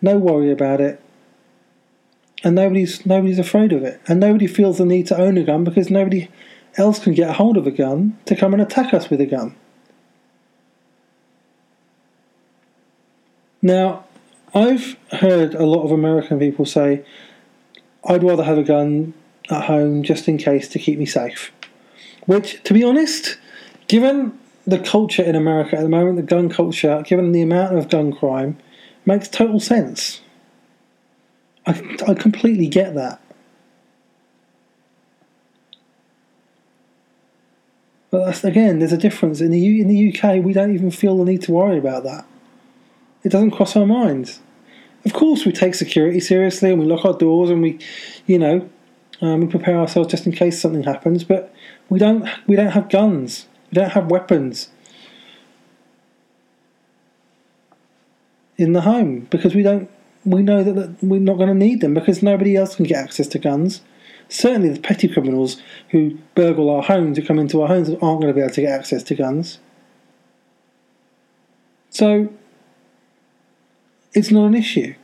no 0.00 0.16
worry 0.16 0.50
about 0.50 0.80
it, 0.80 1.00
and 2.42 2.54
nobody's 2.54 3.04
nobody's 3.04 3.38
afraid 3.38 3.72
of 3.72 3.82
it, 3.82 4.00
and 4.08 4.18
nobody 4.18 4.46
feels 4.46 4.78
the 4.78 4.86
need 4.86 5.06
to 5.08 5.20
own 5.20 5.36
a 5.36 5.44
gun 5.44 5.62
because 5.62 5.90
nobody 5.90 6.28
else 6.76 6.98
can 6.98 7.12
get 7.12 7.36
hold 7.36 7.58
of 7.58 7.66
a 7.66 7.70
gun 7.70 8.18
to 8.24 8.34
come 8.34 8.54
and 8.54 8.62
attack 8.62 8.94
us 8.94 9.10
with 9.10 9.20
a 9.20 9.26
gun. 9.26 9.54
Now, 13.64 14.04
I've 14.54 14.98
heard 15.10 15.54
a 15.54 15.64
lot 15.64 15.84
of 15.84 15.90
American 15.90 16.38
people 16.38 16.66
say, 16.66 17.02
I'd 18.06 18.22
rather 18.22 18.44
have 18.44 18.58
a 18.58 18.62
gun 18.62 19.14
at 19.50 19.64
home 19.64 20.02
just 20.02 20.28
in 20.28 20.36
case 20.36 20.68
to 20.68 20.78
keep 20.78 20.98
me 20.98 21.06
safe. 21.06 21.50
Which, 22.26 22.62
to 22.64 22.74
be 22.74 22.84
honest, 22.84 23.38
given 23.88 24.38
the 24.66 24.78
culture 24.78 25.22
in 25.22 25.34
America 25.34 25.78
at 25.78 25.82
the 25.82 25.88
moment, 25.88 26.16
the 26.16 26.22
gun 26.22 26.50
culture, 26.50 27.02
given 27.06 27.32
the 27.32 27.40
amount 27.40 27.78
of 27.78 27.88
gun 27.88 28.12
crime, 28.12 28.58
makes 29.06 29.28
total 29.28 29.60
sense. 29.60 30.20
I, 31.66 31.96
I 32.06 32.12
completely 32.12 32.68
get 32.68 32.94
that. 32.94 33.18
But 38.10 38.44
again, 38.44 38.78
there's 38.78 38.92
a 38.92 38.98
difference. 38.98 39.40
In 39.40 39.50
the 39.50 39.80
in 39.80 39.88
the 39.88 40.12
UK, 40.12 40.44
we 40.44 40.52
don't 40.52 40.74
even 40.74 40.90
feel 40.90 41.16
the 41.16 41.24
need 41.24 41.40
to 41.42 41.52
worry 41.52 41.78
about 41.78 42.04
that. 42.04 42.26
It 43.24 43.32
doesn't 43.32 43.52
cross 43.52 43.74
our 43.74 43.86
minds. 43.86 44.40
Of 45.04 45.12
course, 45.12 45.44
we 45.44 45.52
take 45.52 45.74
security 45.74 46.20
seriously 46.20 46.70
and 46.70 46.80
we 46.80 46.86
lock 46.86 47.04
our 47.04 47.16
doors 47.16 47.50
and 47.50 47.62
we, 47.62 47.78
you 48.26 48.38
know, 48.38 48.70
um, 49.20 49.40
we 49.40 49.46
prepare 49.46 49.78
ourselves 49.78 50.10
just 50.10 50.26
in 50.26 50.32
case 50.32 50.60
something 50.60 50.82
happens. 50.82 51.24
But 51.24 51.54
we 51.88 51.98
don't 51.98 52.28
we 52.46 52.56
don't 52.56 52.72
have 52.72 52.88
guns. 52.88 53.46
We 53.70 53.76
don't 53.76 53.92
have 53.92 54.10
weapons 54.10 54.68
in 58.56 58.72
the 58.72 58.82
home 58.82 59.26
because 59.30 59.54
we 59.54 59.62
don't. 59.62 59.90
We 60.24 60.42
know 60.42 60.62
that, 60.62 61.02
we're 61.02 61.20
not 61.20 61.36
going 61.36 61.50
to 61.50 61.54
need 61.54 61.82
them 61.82 61.92
because 61.92 62.22
nobody 62.22 62.56
else 62.56 62.76
can 62.76 62.86
get 62.86 62.96
access 62.96 63.26
to 63.28 63.38
guns. 63.38 63.82
Certainly, 64.30 64.70
the 64.70 64.80
petty 64.80 65.06
criminals 65.06 65.60
who 65.90 66.18
burgle 66.34 66.70
our 66.70 66.82
homes, 66.82 67.18
who 67.18 67.24
come 67.26 67.38
into 67.38 67.60
our 67.60 67.68
homes, 67.68 67.90
aren't 67.90 68.00
going 68.00 68.28
to 68.28 68.32
be 68.32 68.40
able 68.40 68.54
to 68.54 68.62
get 68.62 68.72
access 68.72 69.02
to 69.02 69.14
guns. 69.14 69.58
So 71.90 72.32
it's 74.14 74.30
not 74.30 74.46
an 74.46 74.54
issue. 74.54 74.94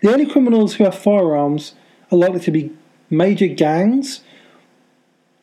The 0.00 0.12
only 0.12 0.26
criminals 0.26 0.74
who 0.74 0.84
have 0.84 0.96
firearms 0.96 1.74
are 2.10 2.18
likely 2.18 2.40
to 2.40 2.50
be 2.50 2.72
major 3.10 3.48
gangs, 3.48 4.22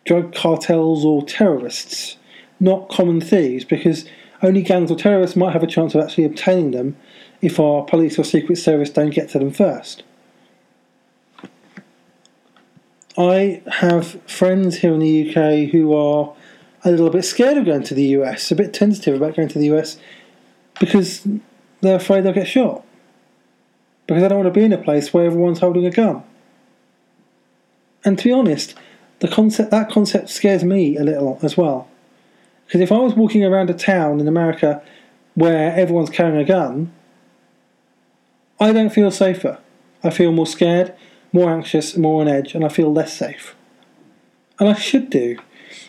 drug 0.05 0.33
cartels, 0.33 1.05
or 1.05 1.23
terrorists, 1.23 2.17
not 2.59 2.89
common 2.89 3.21
thieves, 3.21 3.65
because 3.65 4.05
only 4.41 4.61
gangs 4.61 4.91
or 4.91 4.95
terrorists 4.95 5.35
might 5.35 5.53
have 5.53 5.63
a 5.63 5.67
chance 5.67 5.95
of 5.95 6.01
actually 6.01 6.25
obtaining 6.25 6.71
them 6.71 6.95
if 7.41 7.59
our 7.59 7.83
police 7.83 8.17
or 8.17 8.23
secret 8.23 8.57
service 8.57 8.89
don't 8.89 9.09
get 9.11 9.29
to 9.29 9.39
them 9.39 9.51
first. 9.51 10.03
I 13.17 13.61
have 13.79 14.21
friends 14.29 14.77
here 14.77 14.93
in 14.93 14.99
the 14.99 15.29
UK 15.29 15.71
who 15.71 15.95
are 15.95 16.33
a 16.83 16.91
little 16.91 17.09
bit 17.09 17.23
scared 17.23 17.57
of 17.57 17.65
going 17.65 17.83
to 17.83 17.93
the 17.93 18.07
US, 18.19 18.51
a 18.51 18.55
bit 18.55 18.73
tentative 18.73 19.15
about 19.15 19.35
going 19.35 19.47
to 19.49 19.59
the 19.59 19.73
US 19.73 19.97
because 20.79 21.25
they're 21.85 21.97
afraid 21.97 22.23
they'll 22.23 22.33
get 22.33 22.47
shot. 22.47 22.83
Because 24.07 24.21
they 24.21 24.29
don't 24.29 24.43
want 24.43 24.53
to 24.53 24.59
be 24.59 24.65
in 24.65 24.73
a 24.73 24.77
place 24.77 25.13
where 25.13 25.25
everyone's 25.25 25.59
holding 25.59 25.85
a 25.85 25.91
gun. 25.91 26.23
And 28.03 28.17
to 28.17 28.23
be 28.23 28.31
honest, 28.31 28.75
the 29.19 29.27
concept 29.27 29.71
that 29.71 29.89
concept 29.89 30.29
scares 30.29 30.63
me 30.63 30.97
a 30.97 31.03
little 31.03 31.39
as 31.41 31.57
well. 31.57 31.87
Because 32.65 32.81
if 32.81 32.91
I 32.91 32.97
was 32.97 33.13
walking 33.13 33.43
around 33.43 33.69
a 33.69 33.73
town 33.73 34.19
in 34.19 34.27
America 34.27 34.81
where 35.33 35.73
everyone's 35.75 36.09
carrying 36.09 36.37
a 36.37 36.45
gun, 36.45 36.91
I 38.59 38.71
don't 38.71 38.91
feel 38.91 39.11
safer. 39.11 39.59
I 40.03 40.09
feel 40.11 40.31
more 40.31 40.47
scared, 40.47 40.93
more 41.33 41.49
anxious, 41.49 41.97
more 41.97 42.21
on 42.21 42.27
edge, 42.27 42.53
and 42.53 42.63
I 42.63 42.69
feel 42.69 42.93
less 42.93 43.13
safe. 43.17 43.55
And 44.59 44.69
I 44.69 44.73
should 44.73 45.09
do. 45.09 45.37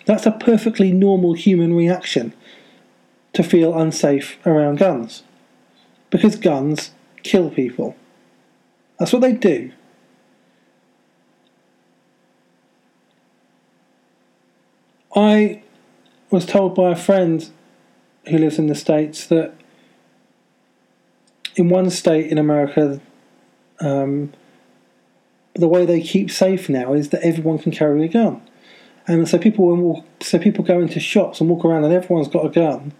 That's 0.06 0.26
a 0.26 0.32
perfectly 0.32 0.90
normal 0.90 1.34
human 1.34 1.74
reaction 1.74 2.32
to 3.34 3.42
feel 3.42 3.78
unsafe 3.78 4.38
around 4.46 4.78
guns 4.78 5.22
because 6.10 6.36
guns 6.36 6.92
kill 7.22 7.50
people. 7.50 7.96
That's 8.98 9.12
what 9.12 9.22
they 9.22 9.32
do. 9.32 9.72
I 15.14 15.62
was 16.30 16.44
told 16.44 16.74
by 16.74 16.90
a 16.90 16.96
friend 16.96 17.48
who 18.28 18.38
lives 18.38 18.58
in 18.58 18.66
the 18.66 18.74
States 18.74 19.26
that 19.26 19.54
in 21.54 21.68
one 21.68 21.88
state 21.90 22.30
in 22.30 22.36
America, 22.36 23.00
um, 23.80 24.32
the 25.54 25.68
way 25.68 25.86
they 25.86 26.02
keep 26.02 26.30
safe 26.30 26.68
now 26.68 26.92
is 26.92 27.08
that 27.10 27.22
everyone 27.22 27.58
can 27.58 27.72
carry 27.72 28.04
a 28.04 28.08
gun. 28.08 28.42
And 29.06 29.26
so 29.26 29.38
people 29.38 29.74
walk, 29.74 30.04
so 30.20 30.38
people 30.38 30.64
go 30.64 30.80
into 30.80 31.00
shops 31.00 31.40
and 31.40 31.48
walk 31.48 31.64
around 31.64 31.84
and 31.84 31.94
everyone's 31.94 32.28
got 32.28 32.44
a 32.44 32.50
gun 32.50 32.92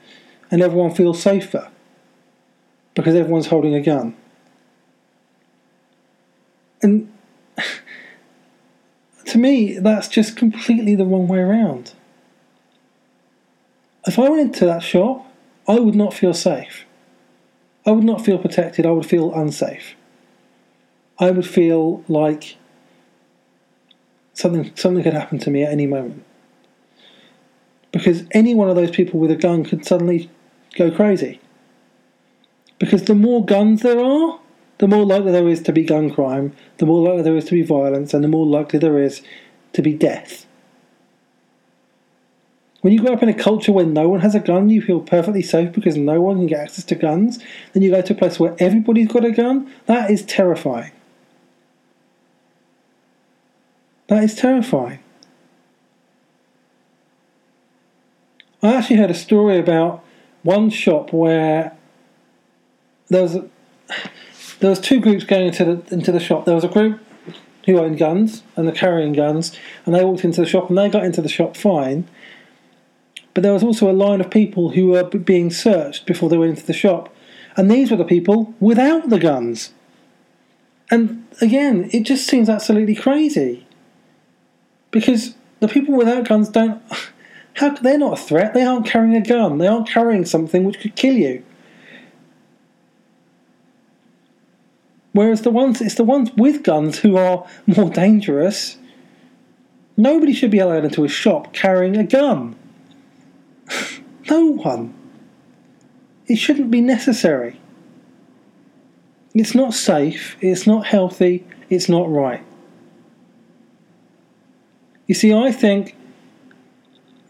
and 0.51 0.63
everyone 0.63 0.95
feels 0.95 1.21
safer 1.21 1.71
because 2.97 3.15
everyone's 3.15 3.47
holding 3.47 3.75
a 3.75 3.81
gun. 3.81 4.17
And 6.83 7.13
to 9.27 9.39
me, 9.39 9.79
that's 9.79 10.09
just 10.09 10.37
completely 10.37 10.97
the 10.97 11.05
wrong 11.05 11.29
way 11.29 11.39
around. 11.39 11.93
If 14.07 14.19
I 14.19 14.29
went 14.29 14.41
into 14.41 14.65
that 14.65 14.83
shop, 14.83 15.31
I 15.69 15.79
would 15.79 15.95
not 15.95 16.15
feel 16.15 16.35
safe. 16.35 16.85
I 17.85 17.91
would 17.93 18.05
not 18.05 18.25
feel 18.25 18.39
protected, 18.39 18.87
I 18.87 18.91
would 18.91 19.07
feel 19.07 19.33
unsafe. 19.33 19.95
I 21.19 21.31
would 21.31 21.47
feel 21.47 22.03
like 22.09 22.57
something 24.33 24.73
something 24.75 25.03
could 25.03 25.15
happen 25.15 25.39
to 25.41 25.51
me 25.51 25.63
at 25.63 25.71
any 25.71 25.87
moment. 25.87 26.25
Because 27.93 28.25
any 28.33 28.55
one 28.55 28.69
of 28.69 28.77
those 28.77 28.91
people 28.91 29.21
with 29.21 29.31
a 29.31 29.37
gun 29.37 29.65
could 29.65 29.85
suddenly 29.85 30.31
go 30.77 30.91
crazy. 30.91 31.41
Because 32.79 33.05
the 33.05 33.15
more 33.15 33.45
guns 33.45 33.83
there 33.83 33.99
are, 33.99 34.39
the 34.79 34.89
more 34.89 35.05
likely 35.05 35.33
there 35.33 35.49
is 35.49 35.63
to 35.63 35.73
be 35.73 35.85
gun 35.85 36.11
crime, 36.11 36.55
the 36.79 36.87
more 36.87 37.03
likely 37.03 37.23
there 37.23 37.37
is 37.37 37.47
to 37.47 37.53
be 37.53 37.63
violence, 37.63 38.13
and 38.13 38.23
the 38.23 38.29
more 38.29 38.47
likely 38.47 38.79
there 38.79 38.99
is 38.99 39.23
to 39.73 39.83
be 39.83 39.95
death. 39.95 40.47
When 42.83 42.93
you 42.93 43.01
grow 43.01 43.15
up 43.15 43.23
in 43.23 43.29
a 43.29 43.35
culture 43.35 43.73
where 43.73 43.87
no 43.87 44.09
one 44.09 44.21
has 44.21 44.35
a 44.35 44.41
gun, 44.41 44.69
you 44.69 44.81
feel 44.81 45.01
perfectly 45.01 45.43
safe 45.43 45.73
because 45.73 45.97
no 45.97 46.21
one 46.21 46.37
can 46.37 46.47
get 46.47 46.61
access 46.61 46.85
to 46.85 46.95
guns. 46.95 47.39
Then 47.73 47.83
you 47.83 47.91
go 47.91 48.01
to 48.01 48.13
a 48.13 48.17
place 48.17 48.39
where 48.39 48.55
everybody's 48.59 49.09
got 49.09 49.25
a 49.25 49.33
gun. 49.33 49.73
That 49.87 50.11
is 50.11 50.23
terrifying. 50.23 50.93
That 54.09 54.23
is 54.23 54.37
terrifying. 54.37 55.01
I 58.63 58.75
actually 58.75 58.97
heard 58.97 59.11
a 59.11 59.15
story 59.15 59.59
about 59.59 60.05
one 60.43 60.71
shop 60.71 61.13
where 61.13 61.76
there 63.09 63.23
was 63.23 63.37
a, 63.37 63.49
there 64.61 64.71
was 64.71 64.81
two 64.81 65.01
groups 65.01 65.25
going 65.25 65.47
into 65.49 65.65
the 65.65 65.95
into 65.95 66.13
the 66.13 66.21
shop. 66.21 66.45
There 66.45 66.55
was 66.55 66.65
a 66.65 66.69
group 66.69 67.01
who 67.67 67.79
owned 67.79 67.99
guns 67.99 68.43
and 68.55 68.67
the 68.67 68.73
carrying 68.73 69.13
guns, 69.13 69.57
and 69.85 69.95
they 69.95 70.05
walked 70.05 70.25
into 70.25 70.41
the 70.41 70.47
shop 70.47 70.69
and 70.69 70.79
they 70.79 70.89
got 70.89 71.05
into 71.05 71.21
the 71.21 71.29
shop 71.29 71.57
fine. 71.57 72.09
But 73.35 73.43
there 73.43 73.53
was 73.53 73.63
also 73.63 73.91
a 73.91 73.93
line 73.93 74.21
of 74.21 74.31
people 74.31 74.71
who 74.71 74.89
were 74.89 75.05
being 75.05 75.51
searched 75.51 76.07
before 76.07 76.29
they 76.29 76.39
went 76.39 76.51
into 76.51 76.67
the 76.67 76.73
shop, 76.73 77.15
and 77.57 77.71
these 77.71 77.91
were 77.91 77.97
the 77.97 78.05
people 78.05 78.55
without 78.61 79.11
the 79.11 79.19
guns. 79.19 79.73
And 80.91 81.27
again, 81.41 81.91
it 81.93 82.05
just 82.05 82.27
seems 82.27 82.49
absolutely 82.49 82.95
crazy. 82.95 83.67
Because 84.91 85.35
the 85.61 85.69
people 85.69 85.95
without 85.95 86.29
guns 86.29 86.49
don't. 86.49 86.83
How 87.55 87.71
they're 87.71 87.97
not 87.97 88.19
a 88.19 88.23
threat? 88.23 88.53
They 88.53 88.65
aren't 88.65 88.85
carrying 88.85 89.17
a 89.17 89.23
gun. 89.23 89.57
They 89.57 89.67
aren't 89.67 89.89
carrying 89.89 90.27
something 90.27 90.65
which 90.65 90.79
could 90.79 90.95
kill 90.95 91.15
you. 91.15 91.43
Whereas 95.17 95.41
the 95.41 95.51
ones, 95.51 95.81
it's 95.81 95.95
the 95.95 96.05
ones 96.05 96.31
with 96.37 96.63
guns 96.63 96.99
who 96.99 97.17
are 97.17 97.47
more 97.67 97.89
dangerous. 97.89 98.77
Nobody 99.97 100.35
should 100.35 100.51
be 100.51 100.59
allowed 100.59 100.85
into 100.85 101.05
a 101.05 101.09
shop 101.09 101.55
carrying 101.55 101.97
a 101.97 102.05
gun. 102.05 102.55
no 104.31 104.45
one. 104.45 104.93
It 106.27 106.37
shouldn't 106.37 106.71
be 106.71 106.83
necessary. 106.83 107.59
It's 109.33 109.55
not 109.55 109.73
safe, 109.73 110.37
it's 110.43 110.67
not 110.67 110.85
healthy, 110.85 111.47
it's 111.71 111.89
not 111.89 112.11
right. 112.11 112.45
You 115.07 115.15
see, 115.15 115.33
I 115.33 115.51
think 115.51 115.97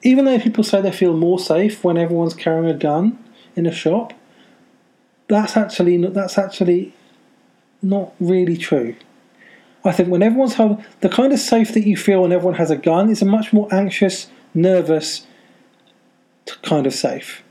even 0.02 0.24
though 0.24 0.40
people 0.40 0.64
say 0.64 0.80
they 0.80 0.90
feel 0.90 1.16
more 1.16 1.38
safe 1.38 1.84
when 1.84 1.96
everyone's 1.96 2.34
carrying 2.34 2.68
a 2.68 2.76
gun 2.76 3.16
in 3.54 3.64
a 3.64 3.72
shop, 3.72 4.12
that's 5.28 5.56
actually 5.56 6.04
that's 6.04 6.36
actually 6.36 6.92
not 7.82 8.12
really 8.20 8.56
true. 8.56 8.96
I 9.84 9.92
think 9.92 10.08
when 10.08 10.22
everyone's 10.22 10.56
the 10.56 11.08
kind 11.08 11.32
of 11.32 11.38
safe 11.38 11.72
that 11.74 11.86
you 11.86 11.96
feel 11.96 12.22
when 12.22 12.32
everyone 12.32 12.56
has 12.56 12.70
a 12.70 12.76
gun 12.76 13.08
is 13.08 13.22
a 13.22 13.24
much 13.24 13.52
more 13.52 13.72
anxious, 13.72 14.28
nervous 14.52 15.26
kind 16.62 16.86
of 16.86 16.94
safe. 16.94 17.42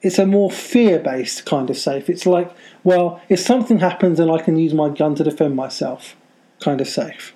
It's 0.00 0.18
a 0.18 0.26
more 0.26 0.50
fear 0.50 0.98
based 0.98 1.44
kind 1.44 1.68
of 1.70 1.76
safe. 1.76 2.08
It's 2.08 2.26
like, 2.26 2.54
well, 2.82 3.20
if 3.28 3.40
something 3.40 3.78
happens 3.78 4.18
then 4.18 4.30
I 4.30 4.38
can 4.38 4.56
use 4.56 4.74
my 4.74 4.88
gun 4.88 5.14
to 5.16 5.24
defend 5.24 5.56
myself 5.56 6.16
kind 6.60 6.80
of 6.80 6.88
safe. 6.88 7.34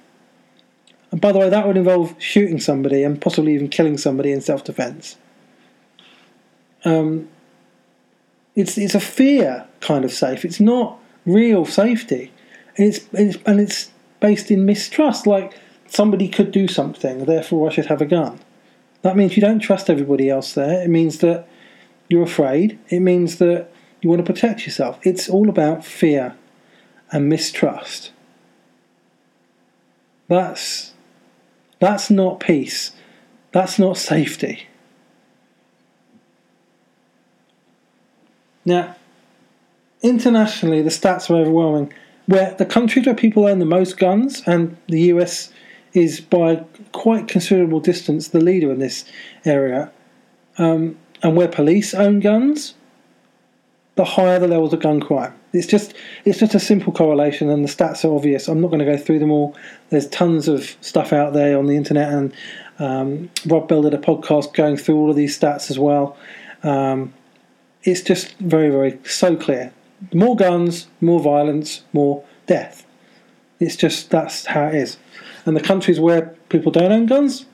And 1.11 1.21
by 1.21 1.33
the 1.33 1.39
way, 1.39 1.49
that 1.49 1.67
would 1.67 1.77
involve 1.77 2.15
shooting 2.19 2.61
somebody 2.61 3.03
and 3.03 3.21
possibly 3.21 3.55
even 3.55 3.69
killing 3.69 3.97
somebody 3.97 4.33
in 4.33 4.41
self 4.41 4.65
defense. 4.65 5.17
Um, 6.85 7.29
it's, 8.55 8.77
it's 8.77 8.95
a 8.95 9.01
fear 9.01 9.67
kind 9.81 10.05
of 10.05 10.13
safe. 10.13 10.45
It's 10.45 10.61
not 10.61 10.99
real 11.29 11.65
safety. 11.65 12.33
And 12.77 12.89
it's, 12.89 13.07
it's, 13.13 13.39
and 13.45 13.61
it's 13.61 13.91
based 14.21 14.51
in 14.51 14.65
mistrust, 14.65 15.27
like 15.27 15.59
somebody 15.87 16.29
could 16.29 16.51
do 16.51 16.69
something, 16.69 17.25
therefore 17.25 17.69
I 17.69 17.73
should 17.73 17.87
have 17.87 18.03
a 18.03 18.07
gun. 18.07 18.41
That 19.03 19.17
means 19.17 19.37
you 19.37 19.41
don't 19.41 19.61
trust 19.61 19.89
everybody 19.89 20.29
else 20.29 20.55
there. 20.55 20.83
It 20.83 20.89
means 20.89 21.19
that 21.19 21.49
you're 22.09 22.25
afraid. 22.25 22.79
It 22.89 23.01
means 23.01 23.39
that 23.39 23.71
you 24.01 24.11
want 24.11 24.25
to 24.25 24.33
protect 24.33 24.67
yourself. 24.67 24.99
It's 25.03 25.29
all 25.29 25.49
about 25.49 25.85
fear 25.85 26.37
and 27.13 27.29
mistrust. 27.29 28.13
That's 30.29 30.93
that's 31.79 32.11
not 32.11 32.41
peace. 32.41 32.93
That's 33.53 33.79
not 33.79 33.97
safety. 33.97 34.69
Now, 38.65 38.97
internationally, 40.09 40.83
the 40.83 40.91
stats 40.91 41.31
are 41.31 41.37
overwhelming. 41.37 41.93
Where 42.27 42.55
the 42.55 42.67
countries 42.67 43.07
where 43.07 43.15
people 43.15 43.47
own 43.47 43.59
the 43.59 43.65
most 43.65 43.97
guns, 43.97 44.43
and 44.47 44.77
the 44.89 45.01
US 45.13 45.51
is 45.95 46.21
by 46.21 46.65
quite 46.93 47.29
considerable 47.29 47.81
distance 47.81 48.29
the 48.29 48.41
leader 48.41 48.71
in 48.71 48.79
this 48.79 49.05
area, 49.45 49.91
um, 50.59 50.99
and 51.23 51.37
where 51.37 51.49
police 51.49 51.95
own 51.95 52.21
guns, 52.21 52.75
the 53.95 54.05
higher 54.05 54.39
the 54.39 54.49
levels 54.49 54.73
of 54.73 54.81
gun 54.81 55.01
crime. 55.01 55.35
It's 55.53 55.67
just 55.67 55.95
it's 56.25 56.39
just 56.39 56.55
a 56.55 56.61
simple 56.61 56.93
correlation, 56.93 57.49
and 57.49 57.65
the 57.65 57.69
stats 57.69 58.05
are 58.05 58.15
obvious. 58.15 58.49
I'm 58.49 58.61
not 58.61 58.69
going 58.69 58.81
to 58.81 58.85
go 58.85 58.97
through 58.97 59.19
them 59.19 59.31
all. 59.31 59.57
There's 59.89 60.07
tons 60.09 60.49
of 60.49 60.77
stuff 60.81 61.13
out 61.13 61.33
there 61.33 61.59
on 61.59 61.67
the 61.67 61.77
internet, 61.77 62.13
and 62.13 62.33
um, 62.79 63.31
Rob 63.47 63.69
Bell 63.69 63.83
did 63.83 63.95
a 63.95 63.99
podcast 63.99 64.55
going 64.55 64.77
through 64.77 64.97
all 64.97 65.11
of 65.11 65.17
these 65.17 65.39
stats 65.39 65.71
as 65.71 65.79
well. 65.79 66.17
Um, 66.63 67.15
it's 67.83 68.03
just 68.03 68.37
very, 68.39 68.71
very 68.71 68.99
so 69.05 69.37
clear. 69.37 69.73
More 70.13 70.37
guns, 70.37 70.89
more 71.01 71.21
violence, 71.21 71.83
more 71.93 72.25
death. 72.47 72.87
It's 73.61 73.77
just 73.77 74.11
that's 74.11 74.47
how 74.47 74.67
it 74.69 74.75
is. 74.75 74.97
And 75.45 75.57
the 75.57 75.61
countries 75.61 75.99
where 75.99 76.35
people 76.49 76.71
don't 76.71 76.93
own 76.93 77.07
guns, 77.07 77.47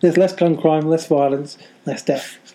there's 0.00 0.16
less 0.16 0.32
gun 0.32 0.56
crime, 0.56 0.86
less 0.86 1.06
violence, 1.06 1.56
less 1.86 2.02
death. 2.02 2.54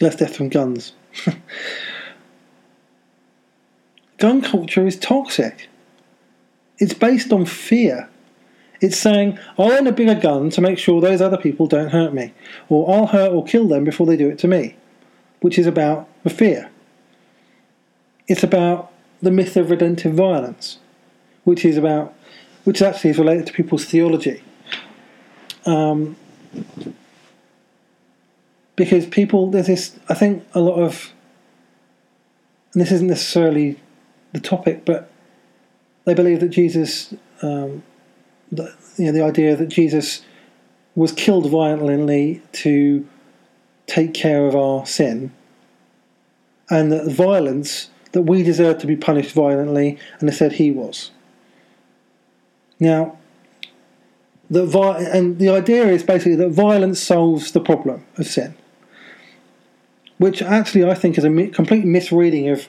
Less 0.00 0.16
death 0.16 0.36
from 0.36 0.48
guns. 0.48 0.92
gun 4.18 4.40
culture 4.40 4.86
is 4.86 4.98
toxic. 4.98 5.68
It's 6.78 6.94
based 6.94 7.32
on 7.32 7.46
fear. 7.46 8.08
It's 8.80 8.96
saying, 8.96 9.38
I'll 9.58 9.72
own 9.72 9.86
a 9.86 9.92
bigger 9.92 10.14
gun 10.14 10.50
to 10.50 10.60
make 10.60 10.78
sure 10.78 11.00
those 11.00 11.20
other 11.20 11.38
people 11.38 11.66
don't 11.66 11.90
hurt 11.90 12.12
me, 12.12 12.34
or 12.68 12.92
I'll 12.92 13.06
hurt 13.06 13.32
or 13.32 13.44
kill 13.44 13.68
them 13.68 13.84
before 13.84 14.06
they 14.06 14.16
do 14.16 14.28
it 14.28 14.38
to 14.40 14.48
me, 14.48 14.76
which 15.40 15.58
is 15.58 15.66
about 15.66 16.08
the 16.22 16.30
fear. 16.30 16.70
It's 18.26 18.42
about 18.42 18.92
the 19.22 19.30
myth 19.30 19.56
of 19.56 19.70
redemptive 19.70 20.14
violence, 20.14 20.78
which 21.44 21.64
is 21.64 21.76
about, 21.76 22.14
which 22.64 22.80
actually 22.82 23.10
is 23.10 23.18
related 23.18 23.46
to 23.46 23.52
people's 23.52 23.84
theology. 23.84 24.42
Um, 25.66 26.16
because 28.76 29.06
people, 29.06 29.50
there's 29.50 29.66
this, 29.66 29.98
I 30.08 30.14
think 30.14 30.44
a 30.54 30.60
lot 30.60 30.80
of, 30.80 31.12
and 32.72 32.82
this 32.82 32.90
isn't 32.90 33.06
necessarily 33.06 33.78
the 34.32 34.40
topic, 34.40 34.84
but 34.84 35.10
they 36.04 36.14
believe 36.14 36.40
that 36.40 36.48
Jesus, 36.48 37.14
um, 37.42 37.82
the, 38.50 38.74
you 38.96 39.06
know, 39.06 39.12
the 39.12 39.22
idea 39.22 39.56
that 39.56 39.68
Jesus 39.68 40.22
was 40.94 41.12
killed 41.12 41.50
violently 41.50 42.42
to 42.52 43.06
take 43.86 44.14
care 44.14 44.46
of 44.46 44.56
our 44.56 44.86
sin, 44.86 45.32
and 46.70 46.90
that 46.90 47.10
violence 47.10 47.90
that 48.14 48.22
we 48.22 48.42
deserve 48.42 48.78
to 48.78 48.86
be 48.86 48.96
punished 48.96 49.32
violently, 49.32 49.98
and 50.18 50.28
they 50.28 50.32
said 50.32 50.52
he 50.52 50.70
was. 50.70 51.10
Now, 52.80 53.18
the 54.48 54.64
vi- 54.64 55.02
and 55.02 55.38
the 55.38 55.48
idea 55.50 55.86
is 55.88 56.02
basically 56.02 56.36
that 56.36 56.50
violence 56.50 57.00
solves 57.00 57.52
the 57.52 57.60
problem 57.60 58.04
of 58.16 58.26
sin, 58.26 58.54
which 60.18 60.40
actually 60.42 60.84
I 60.84 60.94
think 60.94 61.18
is 61.18 61.24
a 61.24 61.30
mi- 61.30 61.48
complete 61.48 61.84
misreading 61.84 62.48
of 62.48 62.68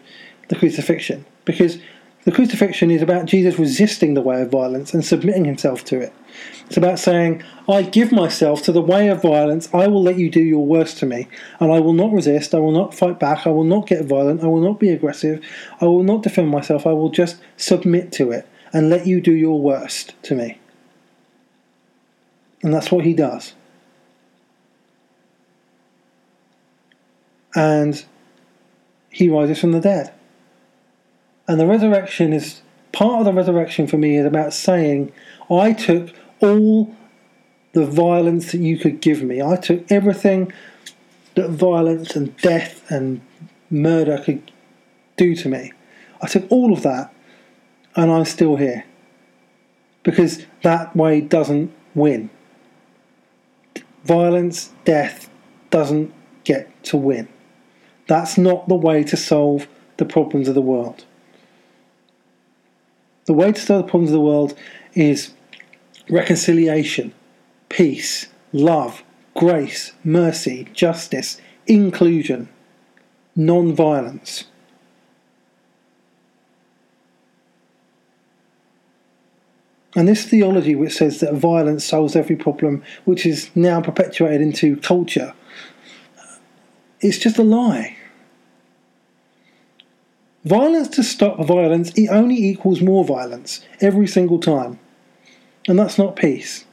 the 0.49 0.55
crucifixion, 0.55 1.25
because 1.45 1.77
the 2.25 2.31
crucifixion 2.31 2.89
is 2.89 3.03
about 3.03 3.25
Jesus 3.25 3.59
resisting 3.59 4.15
the 4.15 4.21
way 4.21 4.41
of 4.41 4.49
violence 4.49 4.93
and 4.93 5.05
submitting 5.05 5.45
himself 5.45 5.85
to 5.85 5.99
it. 6.01 6.11
It's 6.65 6.75
about 6.75 6.97
saying, 6.97 7.43
I 7.69 7.83
give 7.83 8.11
myself 8.11 8.63
to 8.63 8.71
the 8.71 8.81
way 8.81 9.09
of 9.09 9.21
violence, 9.21 9.69
I 9.71 9.87
will 9.87 10.01
let 10.01 10.17
you 10.17 10.31
do 10.31 10.41
your 10.41 10.65
worst 10.65 10.97
to 10.97 11.05
me, 11.05 11.27
and 11.59 11.71
I 11.71 11.79
will 11.79 11.93
not 11.93 12.11
resist, 12.11 12.55
I 12.55 12.59
will 12.59 12.71
not 12.71 12.95
fight 12.95 13.19
back, 13.19 13.45
I 13.45 13.51
will 13.51 13.63
not 13.63 13.87
get 13.87 14.05
violent, 14.05 14.43
I 14.43 14.47
will 14.47 14.61
not 14.61 14.79
be 14.79 14.89
aggressive, 14.89 15.45
I 15.79 15.85
will 15.85 16.03
not 16.03 16.23
defend 16.23 16.49
myself, 16.49 16.87
I 16.87 16.93
will 16.93 17.09
just 17.09 17.37
submit 17.57 18.11
to 18.13 18.31
it 18.31 18.49
and 18.73 18.89
let 18.89 19.05
you 19.05 19.21
do 19.21 19.31
your 19.31 19.61
worst 19.61 20.15
to 20.23 20.33
me. 20.33 20.59
And 22.63 22.73
that's 22.73 22.91
what 22.91 23.05
he 23.05 23.13
does. 23.13 23.53
And 27.53 28.03
he 29.11 29.29
rises 29.29 29.59
from 29.59 29.71
the 29.71 29.79
dead. 29.79 30.11
And 31.47 31.59
the 31.59 31.67
resurrection 31.67 32.33
is 32.33 32.61
part 32.91 33.19
of 33.19 33.25
the 33.25 33.33
resurrection 33.33 33.87
for 33.87 33.97
me 33.97 34.17
is 34.17 34.25
about 34.25 34.53
saying, 34.53 35.11
I 35.49 35.73
took 35.73 36.11
all 36.39 36.95
the 37.73 37.85
violence 37.85 38.51
that 38.51 38.59
you 38.59 38.77
could 38.77 39.01
give 39.01 39.21
me. 39.21 39.41
I 39.41 39.57
took 39.57 39.91
everything 39.91 40.51
that 41.35 41.49
violence 41.49 42.15
and 42.15 42.35
death 42.37 42.89
and 42.89 43.21
murder 43.69 44.17
could 44.17 44.51
do 45.17 45.35
to 45.35 45.49
me. 45.49 45.73
I 46.21 46.27
took 46.27 46.49
all 46.49 46.73
of 46.73 46.81
that 46.83 47.13
and 47.95 48.11
I'm 48.11 48.25
still 48.25 48.55
here. 48.55 48.85
Because 50.03 50.45
that 50.63 50.95
way 50.95 51.21
doesn't 51.21 51.73
win. 51.93 52.29
Violence, 54.03 54.71
death 54.85 55.29
doesn't 55.69 56.13
get 56.43 56.83
to 56.85 56.97
win. 56.97 57.27
That's 58.07 58.37
not 58.37 58.67
the 58.67 58.75
way 58.75 59.03
to 59.03 59.17
solve 59.17 59.67
the 59.97 60.05
problems 60.05 60.47
of 60.47 60.55
the 60.55 60.61
world. 60.61 61.05
The 63.25 63.33
way 63.33 63.51
to 63.51 63.61
solve 63.61 63.85
the 63.85 63.89
problems 63.89 64.11
of 64.11 64.13
the 64.13 64.21
world 64.21 64.53
is 64.93 65.33
reconciliation, 66.09 67.13
peace, 67.69 68.27
love, 68.53 69.03
grace, 69.35 69.93
mercy, 70.03 70.67
justice, 70.73 71.41
inclusion, 71.67 72.49
non 73.35 73.73
violence. 73.73 74.45
And 79.95 80.09
this 80.09 80.25
theology, 80.25 80.75
which 80.75 80.93
says 80.93 81.21
that 81.21 81.33
violence 81.35 81.85
solves 81.85 82.15
every 82.17 82.35
problem, 82.35 82.83
which 83.05 83.25
is 83.25 83.49
now 83.55 83.79
perpetuated 83.79 84.41
into 84.41 84.75
culture, 84.77 85.33
it's 86.99 87.17
just 87.17 87.37
a 87.37 87.43
lie. 87.43 87.94
Violence 90.45 90.89
to 90.89 91.01
stop 91.01 91.43
violence 91.43 91.91
it 91.95 92.07
only 92.09 92.37
equals 92.37 92.79
more 92.79 93.03
violence 93.03 93.65
every 93.81 94.05
single 94.05 94.39
time. 94.39 94.79
And 95.67 95.79
that's 95.79 95.97
not 95.97 96.15
peace. 96.15 96.65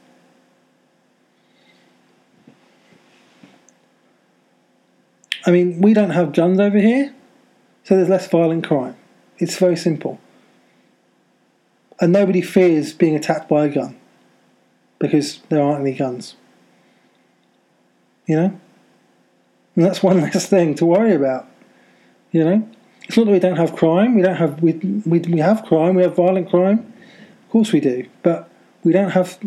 I 5.45 5.51
mean, 5.51 5.81
we 5.81 5.93
don't 5.93 6.11
have 6.11 6.33
guns 6.33 6.59
over 6.59 6.77
here, 6.77 7.13
so 7.83 7.95
there's 7.95 8.09
less 8.09 8.27
violent 8.27 8.65
crime. 8.65 8.95
It's 9.39 9.57
very 9.57 9.75
simple. 9.75 10.21
And 11.99 12.13
nobody 12.13 12.41
fears 12.41 12.93
being 12.93 13.15
attacked 13.15 13.49
by 13.49 13.65
a 13.65 13.69
gun 13.69 13.99
because 14.99 15.39
there 15.49 15.61
aren't 15.61 15.81
any 15.81 15.95
guns. 15.97 16.35
You 18.27 18.35
know? 18.35 18.59
And 19.75 19.85
that's 19.85 20.03
one 20.03 20.21
less 20.21 20.45
thing 20.45 20.75
to 20.75 20.85
worry 20.85 21.13
about. 21.13 21.47
You 22.31 22.45
know? 22.45 22.69
It's 23.03 23.17
not 23.17 23.25
that 23.25 23.31
we 23.31 23.39
don't 23.39 23.57
have 23.57 23.75
crime, 23.75 24.15
we 24.15 24.21
don't 24.21 24.35
have 24.35 24.61
we, 24.61 24.73
we, 25.05 25.19
we 25.19 25.39
have 25.39 25.65
crime, 25.65 25.95
we 25.95 26.03
have 26.03 26.15
violent 26.15 26.49
crime. 26.49 26.79
Of 27.45 27.49
course 27.49 27.71
we 27.71 27.79
do. 27.79 28.07
But 28.21 28.49
we 28.83 28.93
don't 28.93 29.11
have 29.11 29.39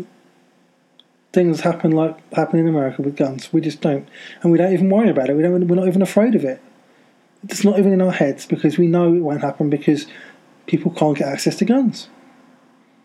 things 1.33 1.61
happen 1.61 1.93
like 1.93 2.17
happen 2.33 2.59
in 2.59 2.69
America 2.69 3.03
with 3.03 3.17
guns. 3.17 3.53
We 3.53 3.61
just 3.61 3.81
don't, 3.81 4.09
and 4.43 4.53
we 4.53 4.59
don't 4.59 4.73
even 4.73 4.89
worry 4.91 5.11
about 5.11 5.31
it. 5.31 5.37
We 5.37 5.43
don't. 5.43 5.67
We're 5.67 5.77
not 5.77 5.89
even 5.89 6.03
afraid 6.03 6.35
of 6.35 6.45
it. 6.45 6.63
It's 7.45 7.65
not 7.65 7.79
even 7.79 7.93
in 7.93 8.01
our 8.01 8.13
heads 8.13 8.47
because 8.47 8.79
we 8.79 8.87
know 8.87 9.15
it 9.15 9.21
won't 9.21 9.43
happen 9.43 9.71
because 9.71 10.07
people 10.67 10.91
can't 10.91 11.17
get 11.17 11.29
access 11.29 11.57
to 11.57 11.65
guns. 11.65 12.09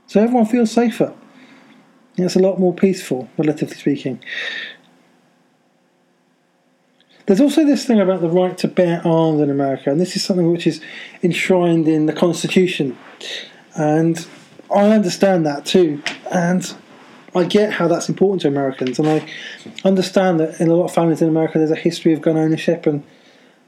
So 0.07 0.21
everyone 0.21 0.45
feels 0.45 0.71
safer. 0.71 1.13
It's 2.17 2.35
a 2.35 2.39
lot 2.39 2.59
more 2.59 2.73
peaceful, 2.73 3.29
relatively 3.37 3.75
speaking. 3.75 4.23
There's 7.25 7.41
also 7.41 7.65
this 7.65 7.85
thing 7.85 7.99
about 7.99 8.21
the 8.21 8.29
right 8.29 8.57
to 8.59 8.67
bear 8.67 9.01
arms 9.05 9.41
in 9.41 9.49
America, 9.49 9.91
and 9.91 9.99
this 9.99 10.15
is 10.15 10.23
something 10.23 10.51
which 10.51 10.65
is 10.65 10.81
enshrined 11.23 11.87
in 11.87 12.05
the 12.05 12.13
Constitution. 12.13 12.97
And 13.75 14.25
I 14.73 14.89
understand 14.89 15.45
that 15.45 15.65
too. 15.65 16.01
And 16.31 16.73
I 17.33 17.43
get 17.45 17.73
how 17.73 17.87
that's 17.87 18.09
important 18.09 18.41
to 18.41 18.47
Americans, 18.47 18.99
and 18.99 19.07
I 19.07 19.25
understand 19.85 20.39
that 20.39 20.59
in 20.59 20.69
a 20.69 20.75
lot 20.75 20.85
of 20.85 20.93
families 20.93 21.21
in 21.21 21.29
America 21.29 21.57
there's 21.57 21.71
a 21.71 21.75
history 21.75 22.13
of 22.13 22.21
gun 22.21 22.37
ownership, 22.37 22.85
and 22.85 23.03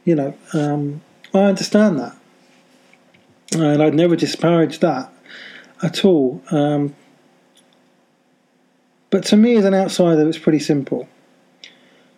you 0.03 0.15
know, 0.15 0.35
um, 0.53 1.01
I 1.33 1.43
understand 1.43 1.99
that, 1.99 2.17
and 3.53 3.81
I'd 3.81 3.93
never 3.93 4.15
disparage 4.15 4.79
that 4.79 5.13
at 5.81 6.03
all. 6.03 6.41
Um, 6.51 6.95
but 9.09 9.23
to 9.25 9.37
me, 9.37 9.55
as 9.57 9.65
an 9.65 9.75
outsider, 9.75 10.27
it's 10.27 10.39
pretty 10.39 10.59
simple. 10.59 11.07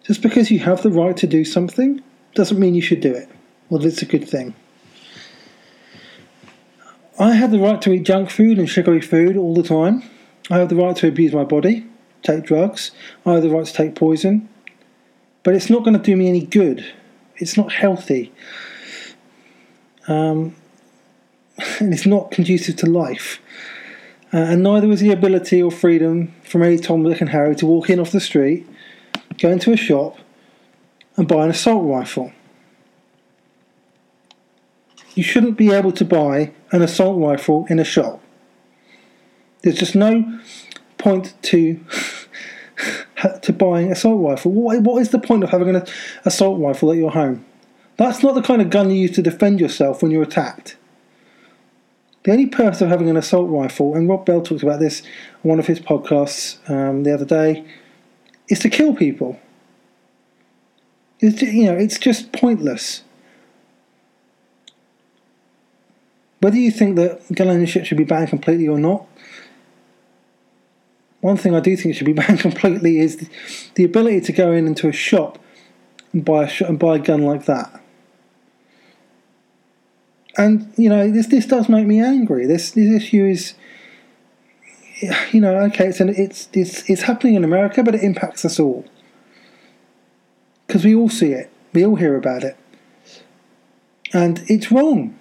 Just 0.05 0.21
because 0.21 0.51
you 0.51 0.59
have 0.59 0.83
the 0.83 0.91
right 0.91 1.17
to 1.17 1.27
do 1.27 1.43
something 1.43 2.01
doesn't 2.33 2.59
mean 2.59 2.75
you 2.75 2.81
should 2.81 3.01
do 3.01 3.13
it, 3.13 3.29
or 3.69 3.79
that 3.79 3.87
it's 3.87 4.01
a 4.01 4.05
good 4.05 4.27
thing. 4.27 4.53
I 7.17 7.33
have 7.33 7.51
the 7.51 7.59
right 7.59 7.81
to 7.81 7.91
eat 7.93 8.03
junk 8.03 8.29
food 8.29 8.59
and 8.59 8.69
sugary 8.69 9.01
food 9.01 9.37
all 9.37 9.55
the 9.55 9.63
time 9.63 10.03
I 10.49 10.57
have 10.57 10.69
the 10.69 10.75
right 10.75 10.95
to 10.97 11.07
abuse 11.07 11.33
my 11.33 11.43
body, 11.43 11.85
take 12.21 12.43
drugs, 12.43 12.91
I 13.25 13.33
have 13.33 13.43
the 13.43 13.49
right 13.49 13.65
to 13.65 13.73
take 13.73 13.95
poison, 13.95 14.47
but 15.43 15.55
it's 15.55 15.69
not 15.69 15.83
going 15.83 15.97
to 15.97 16.03
do 16.03 16.15
me 16.15 16.29
any 16.29 16.45
good. 16.45 16.85
It's 17.37 17.57
not 17.57 17.71
healthy. 17.71 18.31
Um, 20.07 20.55
and 21.79 21.93
it's 21.93 22.05
not 22.05 22.31
conducive 22.31 22.75
to 22.77 22.85
life. 22.85 23.39
Uh, 24.33 24.37
and 24.37 24.63
neither 24.63 24.91
is 24.91 24.99
the 24.99 25.11
ability 25.11 25.61
or 25.61 25.71
freedom 25.71 26.33
from 26.43 26.61
any 26.61 26.77
Tom, 26.77 27.03
Dick, 27.03 27.21
and 27.21 27.29
Harry 27.29 27.55
to 27.55 27.65
walk 27.65 27.89
in 27.89 27.99
off 27.99 28.11
the 28.11 28.19
street, 28.19 28.67
go 29.39 29.49
into 29.49 29.71
a 29.71 29.77
shop, 29.77 30.17
and 31.17 31.27
buy 31.27 31.43
an 31.43 31.49
assault 31.49 31.85
rifle. 31.85 32.31
You 35.13 35.23
shouldn't 35.23 35.57
be 35.57 35.71
able 35.71 35.93
to 35.93 36.03
buy 36.03 36.51
an 36.71 36.81
assault 36.81 37.19
rifle 37.19 37.65
in 37.69 37.79
a 37.79 37.85
shop. 37.85 38.21
There's 39.61 39.77
just 39.77 39.95
no 39.95 40.39
point 40.97 41.33
to 41.43 41.79
to 43.41 43.53
buying 43.53 43.91
assault 43.91 44.21
rifle. 44.21 44.51
What, 44.51 44.81
what 44.81 45.01
is 45.01 45.09
the 45.09 45.19
point 45.19 45.43
of 45.43 45.49
having 45.49 45.73
an 45.75 45.83
assault 46.25 46.59
rifle 46.59 46.91
at 46.91 46.97
your 46.97 47.11
home? 47.11 47.45
That's 47.97 48.21
not 48.21 48.35
the 48.35 48.41
kind 48.41 48.61
of 48.61 48.69
gun 48.69 48.89
you 48.89 48.97
use 48.97 49.11
to 49.11 49.21
defend 49.21 49.61
yourself 49.61 50.01
when 50.01 50.11
you're 50.11 50.23
attacked. 50.23 50.75
The 52.23 52.31
only 52.31 52.47
purpose 52.47 52.81
of 52.81 52.89
having 52.89 53.09
an 53.09 53.17
assault 53.17 53.49
rifle, 53.49 53.95
and 53.95 54.09
Rob 54.09 54.25
Bell 54.25 54.41
talked 54.41 54.63
about 54.63 54.79
this 54.79 55.01
on 55.43 55.49
one 55.51 55.59
of 55.59 55.67
his 55.67 55.79
podcasts 55.79 56.57
um, 56.69 57.03
the 57.03 57.13
other 57.13 57.23
day, 57.23 57.63
is 58.47 58.59
to 58.59 58.69
kill 58.69 58.93
people. 58.95 59.39
It's, 61.19 61.41
you 61.41 61.65
know, 61.65 61.75
it's 61.75 61.97
just 61.97 62.31
pointless. 62.33 63.03
Whether 66.41 66.57
you 66.57 66.71
think 66.71 66.95
that 66.97 67.21
gun 67.33 67.47
ownership 67.47 67.85
should 67.85 67.97
be 67.97 68.03
banned 68.03 68.29
completely 68.29 68.67
or 68.67 68.77
not, 68.77 69.07
one 71.21 71.37
thing 71.37 71.55
I 71.55 71.59
do 71.59 71.75
think 71.75 71.95
should 71.95 72.05
be 72.05 72.13
banned 72.21 72.39
completely 72.39 72.99
is 72.99 73.27
the 73.73 73.83
ability 73.83 74.21
to 74.21 74.31
go 74.31 74.51
in 74.51 74.67
into 74.67 74.87
a 74.87 74.91
shop 74.91 75.39
and 76.13 76.23
buy 76.23 76.43
a 76.43 76.47
sh- 76.47 76.61
and 76.61 76.77
buy 76.77 76.97
a 76.97 76.99
gun 76.99 77.23
like 77.23 77.45
that. 77.45 77.81
And 80.37 80.71
you 80.77 80.89
know 80.89 81.09
this 81.09 81.27
this 81.27 81.45
does 81.47 81.67
make 81.67 81.87
me 81.87 81.99
angry. 81.99 82.45
This 82.45 82.71
this 82.71 83.03
issue 83.03 83.25
is, 83.25 83.55
you 85.31 85.41
know, 85.41 85.55
okay, 85.65 85.87
it's 85.87 85.99
it's 85.99 86.49
it's 86.53 86.89
it's 86.89 87.01
happening 87.03 87.35
in 87.35 87.43
America, 87.43 87.83
but 87.83 87.95
it 87.95 88.03
impacts 88.03 88.45
us 88.45 88.59
all 88.59 88.85
because 90.67 90.85
we 90.85 90.95
all 90.95 91.09
see 91.09 91.31
it, 91.31 91.51
we 91.73 91.85
all 91.85 91.95
hear 91.95 92.15
about 92.15 92.43
it, 92.43 92.57
and 94.13 94.43
it's 94.47 94.71
wrong. 94.71 95.19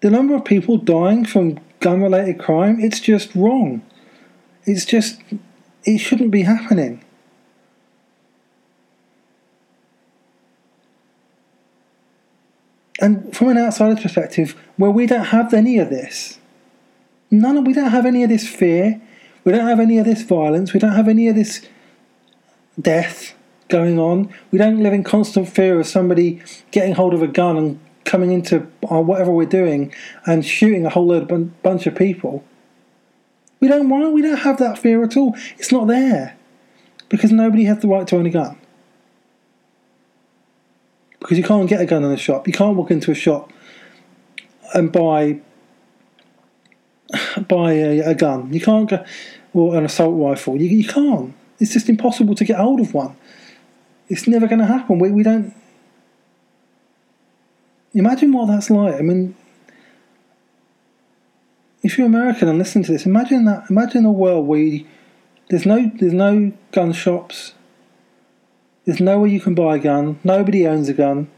The 0.00 0.10
number 0.10 0.34
of 0.34 0.44
people 0.44 0.78
dying 0.78 1.24
from 1.24 1.60
gun-related 1.78 2.38
crime, 2.38 2.80
it's 2.80 2.98
just 2.98 3.34
wrong. 3.36 3.82
It's 4.64 4.84
just, 4.84 5.20
it 5.84 5.98
shouldn't 5.98 6.30
be 6.30 6.42
happening. 6.42 7.04
And 13.00 13.36
from 13.36 13.48
an 13.48 13.58
outsider's 13.58 14.00
perspective, 14.00 14.56
where 14.76 14.90
we 14.90 15.06
don't 15.06 15.26
have 15.26 15.52
any 15.54 15.78
of 15.78 15.90
this, 15.90 16.38
none 17.32 17.64
we 17.64 17.72
don't 17.72 17.90
have 17.90 18.06
any 18.06 18.22
of 18.22 18.28
this 18.28 18.46
fear, 18.46 19.00
we 19.44 19.50
don't 19.50 19.66
have 19.66 19.80
any 19.80 19.98
of 19.98 20.04
this 20.04 20.22
violence, 20.22 20.72
we 20.72 20.78
don't 20.78 20.92
have 20.92 21.08
any 21.08 21.26
of 21.26 21.34
this 21.34 21.66
death 22.80 23.34
going 23.72 23.98
on. 23.98 24.32
We 24.50 24.58
don't 24.58 24.82
live 24.82 24.92
in 24.92 25.02
constant 25.02 25.48
fear 25.48 25.80
of 25.80 25.86
somebody 25.86 26.42
getting 26.70 26.94
hold 26.94 27.14
of 27.14 27.22
a 27.22 27.26
gun 27.26 27.56
and 27.56 27.80
coming 28.04 28.30
into 28.30 28.60
whatever 28.80 29.32
we're 29.32 29.46
doing 29.46 29.92
and 30.26 30.44
shooting 30.44 30.84
a 30.84 30.90
whole 30.90 31.06
load 31.06 31.30
of 31.30 31.62
bunch 31.62 31.86
of 31.86 31.94
people. 31.94 32.44
We 33.60 33.68
don't 33.68 33.88
want. 33.88 34.12
We 34.12 34.22
don't 34.22 34.38
have 34.38 34.58
that 34.58 34.78
fear 34.78 35.02
at 35.02 35.16
all. 35.16 35.34
It's 35.56 35.72
not 35.72 35.86
there 35.86 36.36
because 37.08 37.32
nobody 37.32 37.64
has 37.64 37.78
the 37.78 37.88
right 37.88 38.06
to 38.08 38.16
own 38.16 38.26
a 38.26 38.30
gun. 38.30 38.58
Because 41.20 41.38
you 41.38 41.44
can't 41.44 41.68
get 41.68 41.80
a 41.80 41.86
gun 41.86 42.04
in 42.04 42.10
a 42.10 42.16
shop. 42.16 42.46
You 42.46 42.52
can't 42.52 42.76
walk 42.76 42.90
into 42.90 43.10
a 43.10 43.14
shop 43.14 43.52
and 44.74 44.90
buy 44.90 45.40
buy 47.48 47.72
a, 47.72 47.98
a 48.00 48.14
gun. 48.14 48.52
You 48.52 48.60
can't 48.60 48.88
go 48.88 49.04
or 49.54 49.76
an 49.76 49.84
assault 49.84 50.14
rifle. 50.18 50.60
You, 50.60 50.68
you 50.68 50.86
can't. 50.86 51.34
It's 51.58 51.72
just 51.72 51.88
impossible 51.88 52.34
to 52.34 52.44
get 52.44 52.58
hold 52.58 52.80
of 52.80 52.94
one. 52.94 53.16
It's 54.08 54.26
never 54.26 54.46
going 54.46 54.58
to 54.58 54.66
happen. 54.66 54.98
We 54.98 55.10
we 55.10 55.22
don't. 55.22 55.54
Imagine 57.94 58.32
what 58.32 58.46
that's 58.46 58.70
like. 58.70 58.94
I 58.94 59.02
mean, 59.02 59.36
if 61.82 61.98
you're 61.98 62.06
American 62.06 62.48
and 62.48 62.58
listen 62.58 62.82
to 62.84 62.92
this, 62.92 63.06
imagine 63.06 63.44
that. 63.44 63.70
Imagine 63.70 64.04
a 64.06 64.12
world 64.12 64.46
where 64.46 64.60
you, 64.60 64.86
there's 65.50 65.66
no 65.66 65.90
there's 65.94 66.12
no 66.12 66.52
gun 66.72 66.92
shops. 66.92 67.54
There's 68.84 69.00
nowhere 69.00 69.28
you 69.28 69.40
can 69.40 69.54
buy 69.54 69.76
a 69.76 69.78
gun. 69.78 70.18
Nobody 70.24 70.66
owns 70.66 70.88
a 70.88 70.94
gun. 70.94 71.30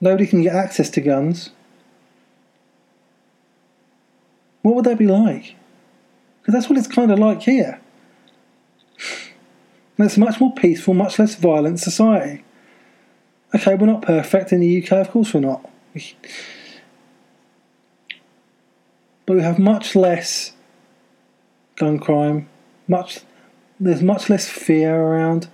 Nobody 0.00 0.26
can 0.26 0.42
get 0.42 0.54
access 0.54 0.88
to 0.90 1.00
guns. 1.00 1.50
What 4.62 4.76
would 4.76 4.84
that 4.84 4.98
be 4.98 5.06
like? 5.06 5.56
Because 6.40 6.54
that's 6.54 6.68
what 6.68 6.78
it's 6.78 6.88
kind 6.88 7.10
of 7.10 7.18
like 7.18 7.42
here. 7.42 7.80
And 9.96 10.06
it's 10.06 10.16
a 10.16 10.20
much 10.20 10.40
more 10.40 10.54
peaceful, 10.54 10.94
much 10.94 11.18
less 11.18 11.34
violent 11.34 11.80
society. 11.80 12.44
Okay, 13.54 13.74
we're 13.74 13.86
not 13.86 14.02
perfect 14.02 14.52
in 14.52 14.60
the 14.60 14.82
UK, 14.82 14.92
of 14.92 15.10
course 15.10 15.34
we're 15.34 15.40
not 15.40 15.68
but 19.30 19.36
we 19.36 19.42
have 19.44 19.60
much 19.60 19.94
less 19.94 20.54
gun 21.76 22.00
crime. 22.00 22.48
Much 22.88 23.20
there's 23.78 24.02
much 24.02 24.28
less 24.28 24.48
fear 24.48 24.92
around, 24.92 25.48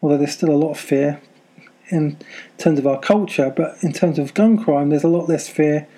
although 0.00 0.16
there's 0.16 0.32
still 0.32 0.50
a 0.50 0.56
lot 0.56 0.70
of 0.70 0.78
fear 0.78 1.20
in 1.88 2.16
terms 2.56 2.78
of 2.78 2.86
our 2.86 3.00
culture. 3.00 3.52
But 3.54 3.82
in 3.82 3.92
terms 3.92 4.16
of 4.16 4.32
gun 4.32 4.62
crime, 4.62 4.90
there's 4.90 5.02
a 5.02 5.08
lot 5.08 5.28
less 5.28 5.48
fear. 5.48 5.88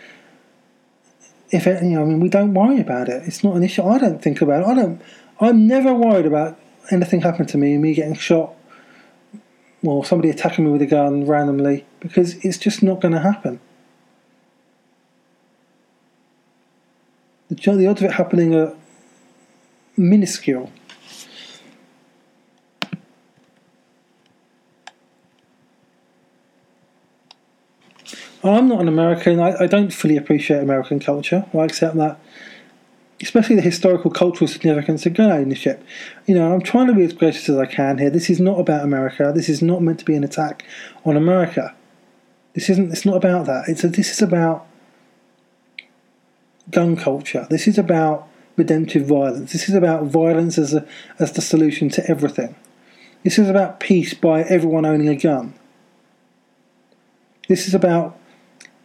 If 1.50 1.66
it, 1.66 1.82
you 1.82 1.90
know, 1.90 2.02
I 2.02 2.04
mean, 2.04 2.20
we 2.20 2.28
don't 2.28 2.54
worry 2.54 2.80
about 2.80 3.08
it. 3.08 3.24
It's 3.26 3.42
not 3.42 3.56
an 3.56 3.64
issue. 3.64 3.82
I 3.82 3.98
don't 3.98 4.22
think 4.22 4.40
about 4.40 4.62
it. 4.62 4.66
I 4.66 4.74
don't. 4.74 5.02
I'm 5.40 5.66
never 5.66 5.92
worried 5.92 6.26
about 6.26 6.58
anything 6.90 7.22
happening 7.22 7.48
to 7.48 7.58
me, 7.58 7.72
and 7.74 7.82
me 7.82 7.94
getting 7.94 8.14
shot, 8.14 8.54
or 9.82 10.04
somebody 10.04 10.30
attacking 10.30 10.64
me 10.64 10.70
with 10.70 10.82
a 10.82 10.86
gun 10.86 11.26
randomly, 11.26 11.86
because 11.98 12.34
it's 12.44 12.58
just 12.58 12.82
not 12.82 13.00
going 13.00 13.14
to 13.14 13.20
happen. 13.20 13.58
The, 17.48 17.56
the 17.56 17.86
odds 17.88 18.00
of 18.00 18.10
it 18.10 18.14
happening 18.14 18.54
are 18.54 18.76
minuscule. 19.96 20.70
I'm 28.42 28.68
not 28.68 28.81
an 28.81 28.88
American. 28.88 29.38
I, 29.40 29.64
I 29.64 29.66
don't 29.66 29.92
fully 29.92 30.16
appreciate 30.16 30.62
American 30.62 30.98
culture. 30.98 31.44
I 31.53 31.59
accept 31.59 31.96
that, 31.96 32.18
especially 33.20 33.57
the 33.57 33.62
historical 33.62 34.11
cultural 34.11 34.48
significance 34.48 35.05
of 35.05 35.14
gun 35.14 35.31
ownership. 35.31 35.85
You 36.26 36.35
know, 36.35 36.55
I'm 36.55 36.62
trying 36.62 36.87
to 36.87 36.94
be 36.94 37.03
as 37.03 37.12
gracious 37.12 37.48
as 37.48 37.59
I 37.59 37.66
can 37.66 37.98
here. 37.98 38.11
This 38.11 38.31
is 38.31 38.40
not 38.40 38.59
about 38.59 38.83
America. 38.83 39.33
This 39.35 39.48
is 39.48 39.61
not 39.61 39.83
meant 39.83 39.98
to 39.98 40.05
be 40.05 40.14
an 40.14 40.24
attack 40.24 40.64
on 41.05 41.16
America. 41.16 41.74
This 42.55 42.70
isn't. 42.70 42.90
It's 42.90 43.05
not 43.05 43.16
about 43.16 43.46
that. 43.46 43.64
It's 43.68 43.85
a, 43.85 43.88
this 43.88 44.11
is 44.11 44.22
about 44.22 44.66
gun 46.70 46.96
culture. 46.96 47.46
This 47.50 47.68
is 47.68 47.79
about 47.79 48.26
redemptive 48.57 49.07
violence. 49.07 49.53
This 49.53 49.68
is 49.68 49.74
about 49.74 50.05
violence 50.05 50.57
as 50.59 50.74
a, 50.74 50.87
as 51.18 51.33
the 51.33 51.42
solution 51.42 51.88
to 51.90 52.11
everything. 52.11 52.55
This 53.22 53.38
is 53.38 53.48
about 53.48 53.81
peace 53.81 54.14
by 54.14 54.42
everyone 54.42 54.87
owning 54.87 55.09
a 55.09 55.16
gun. 55.16 55.55
This 57.48 57.68
is 57.68 57.74
about 57.74 58.19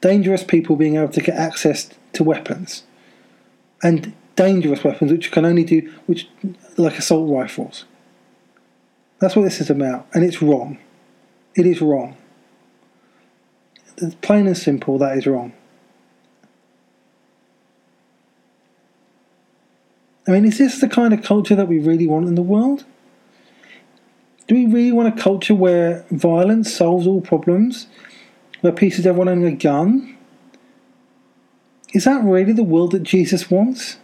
dangerous 0.02 0.44
people 0.44 0.76
being 0.76 0.96
able 0.96 1.10
to 1.10 1.22
get 1.22 1.36
access 1.36 1.90
to 2.14 2.24
weapons. 2.24 2.84
And 3.84 4.14
dangerous 4.36 4.84
weapons 4.84 5.12
which 5.12 5.32
can 5.32 5.46
only 5.46 5.64
do 5.64 5.94
which 6.06 6.28
like 6.78 6.98
assault 6.98 7.30
rifles. 7.30 7.86
That's 9.20 9.36
what 9.36 9.44
this 9.44 9.62
is 9.62 9.70
about 9.70 10.08
and 10.14 10.24
it's 10.24 10.42
wrong. 10.42 10.78
It 11.56 11.66
is 11.66 11.82
wrong. 11.82 12.18
It's 13.98 14.16
plain 14.16 14.46
and 14.48 14.58
simple 14.58 14.98
that 14.98 15.18
is 15.18 15.26
wrong. 15.26 15.54
I 20.28 20.32
mean, 20.32 20.46
is 20.46 20.58
this 20.58 20.82
the 20.82 20.90
kind 20.90 21.14
of 21.14 21.22
culture 21.22 21.56
that 21.56 21.68
we 21.68 21.80
really 21.80 22.08
want 22.08 22.28
in 22.28 22.36
the 22.36 22.42
world? 22.42 22.84
Do 24.48 24.56
we 24.56 24.66
really 24.66 24.92
want 24.92 25.18
a 25.18 25.22
culture 25.22 25.56
where 25.56 26.06
violence 26.12 26.74
solves 26.74 27.08
all 27.08 27.22
problems 27.22 27.88
is 28.70 29.06
everyone 29.06 29.30
owning 29.30 29.46
a 29.46 29.56
gun? 29.56 30.18
Is 31.94 32.06
that 32.06 32.24
really 32.24 32.54
the 32.54 32.64
world 32.64 32.92
that 32.92 33.04
Jesus 33.04 33.50
wants? 33.50 33.98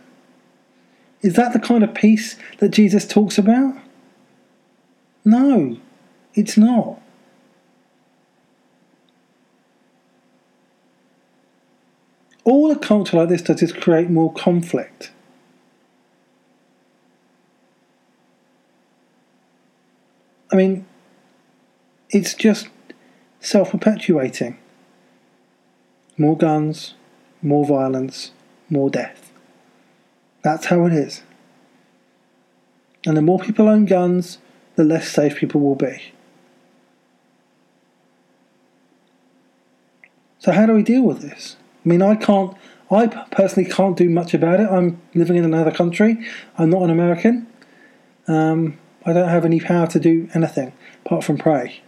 Is 1.21 1.33
that 1.33 1.53
the 1.53 1.59
kind 1.59 1.83
of 1.83 1.93
peace 1.93 2.37
that 2.59 2.69
Jesus 2.69 3.07
talks 3.07 3.37
about? 3.37 3.75
No, 5.23 5.77
it's 6.33 6.57
not. 6.57 6.99
All 12.43 12.71
a 12.71 12.77
culture 12.77 13.17
like 13.17 13.29
this 13.29 13.43
does 13.43 13.61
is 13.61 13.71
create 13.71 14.09
more 14.09 14.33
conflict. 14.33 15.11
I 20.51 20.55
mean, 20.55 20.85
it's 22.09 22.33
just 22.33 22.67
self 23.41 23.71
perpetuating. 23.71 24.57
More 26.17 26.37
guns, 26.37 26.93
more 27.41 27.65
violence, 27.65 28.31
more 28.69 28.89
death. 28.89 29.31
That's 30.43 30.67
how 30.67 30.85
it 30.85 30.93
is. 30.93 31.23
And 33.05 33.17
the 33.17 33.21
more 33.21 33.39
people 33.39 33.67
own 33.67 33.85
guns, 33.85 34.37
the 34.75 34.83
less 34.83 35.09
safe 35.09 35.35
people 35.35 35.59
will 35.59 35.75
be. 35.75 36.13
So, 40.39 40.51
how 40.51 40.65
do 40.65 40.73
we 40.73 40.83
deal 40.83 41.03
with 41.03 41.21
this? 41.21 41.57
I 41.83 41.89
mean, 41.89 42.01
I 42.01 42.15
can't, 42.15 42.55
I 42.89 43.07
personally 43.07 43.69
can't 43.69 43.97
do 43.97 44.09
much 44.09 44.33
about 44.33 44.59
it. 44.59 44.69
I'm 44.69 45.01
living 45.13 45.37
in 45.37 45.45
another 45.45 45.71
country, 45.71 46.17
I'm 46.57 46.69
not 46.69 46.83
an 46.83 46.89
American. 46.89 47.47
Um, 48.27 48.77
I 49.03 49.13
don't 49.13 49.29
have 49.29 49.45
any 49.45 49.59
power 49.59 49.87
to 49.87 49.99
do 49.99 50.29
anything 50.35 50.73
apart 51.03 51.23
from 51.23 51.39
pray 51.39 51.81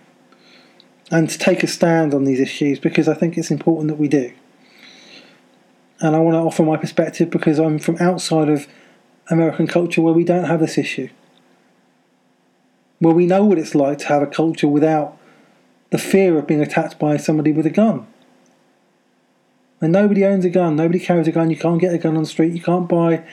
and 1.13 1.29
to 1.29 1.37
take 1.37 1.61
a 1.61 1.67
stand 1.67 2.11
on 2.11 2.23
these 2.23 2.39
issues 2.39 2.79
because 2.79 3.07
I 3.07 3.13
think 3.13 3.37
it's 3.37 3.51
important 3.51 3.87
that 3.89 3.99
we 3.99 4.07
do. 4.07 4.33
And 5.99 6.15
I 6.15 6.19
want 6.19 6.33
to 6.33 6.39
offer 6.39 6.63
my 6.63 6.75
perspective 6.75 7.29
because 7.29 7.59
I'm 7.59 7.77
from 7.77 7.97
outside 7.99 8.49
of 8.49 8.67
American 9.29 9.67
culture 9.67 10.01
where 10.01 10.13
we 10.13 10.23
don't 10.23 10.45
have 10.45 10.59
this 10.59 10.75
issue. 10.75 11.09
Where 12.97 13.13
we 13.13 13.27
know 13.27 13.45
what 13.45 13.59
it's 13.59 13.75
like 13.75 13.99
to 13.99 14.07
have 14.07 14.23
a 14.23 14.27
culture 14.27 14.67
without 14.67 15.15
the 15.91 15.99
fear 15.99 16.35
of 16.39 16.47
being 16.47 16.61
attacked 16.61 16.97
by 16.97 17.17
somebody 17.17 17.51
with 17.51 17.67
a 17.67 17.69
gun. 17.69 18.07
And 19.81 19.93
nobody 19.93 20.25
owns 20.25 20.45
a 20.45 20.49
gun, 20.49 20.75
nobody 20.75 20.99
carries 20.99 21.27
a 21.27 21.31
gun, 21.31 21.51
you 21.51 21.57
can't 21.57 21.79
get 21.79 21.93
a 21.93 21.99
gun 21.99 22.17
on 22.17 22.23
the 22.23 22.29
street, 22.29 22.53
you 22.53 22.61
can't 22.61 22.89
buy 22.89 23.23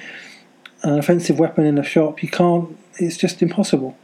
an 0.82 0.98
offensive 0.98 1.38
weapon 1.38 1.64
in 1.64 1.78
a 1.78 1.82
shop, 1.82 2.22
you 2.22 2.28
can't, 2.28 2.76
it's 2.98 3.16
just 3.16 3.40
impossible. 3.40 3.96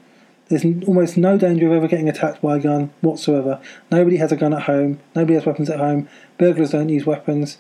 There's 0.49 0.65
almost 0.87 1.17
no 1.17 1.37
danger 1.37 1.67
of 1.67 1.73
ever 1.73 1.89
getting 1.89 2.09
attacked 2.09 2.41
by 2.41 2.57
a 2.57 2.61
gun 2.61 2.93
whatsoever. 3.01 3.61
Nobody 3.91 4.17
has 4.19 4.31
a 4.31 4.37
gun 4.37 4.55
at 4.55 4.63
home. 4.63 5.01
Nobody 5.15 5.35
has 5.35 5.45
weapons 5.45 5.69
at 5.69 5.81
home. 5.81 6.09
Burglars 6.39 6.71
don't 6.71 6.89
use 6.89 7.05
weapons. 7.05 7.59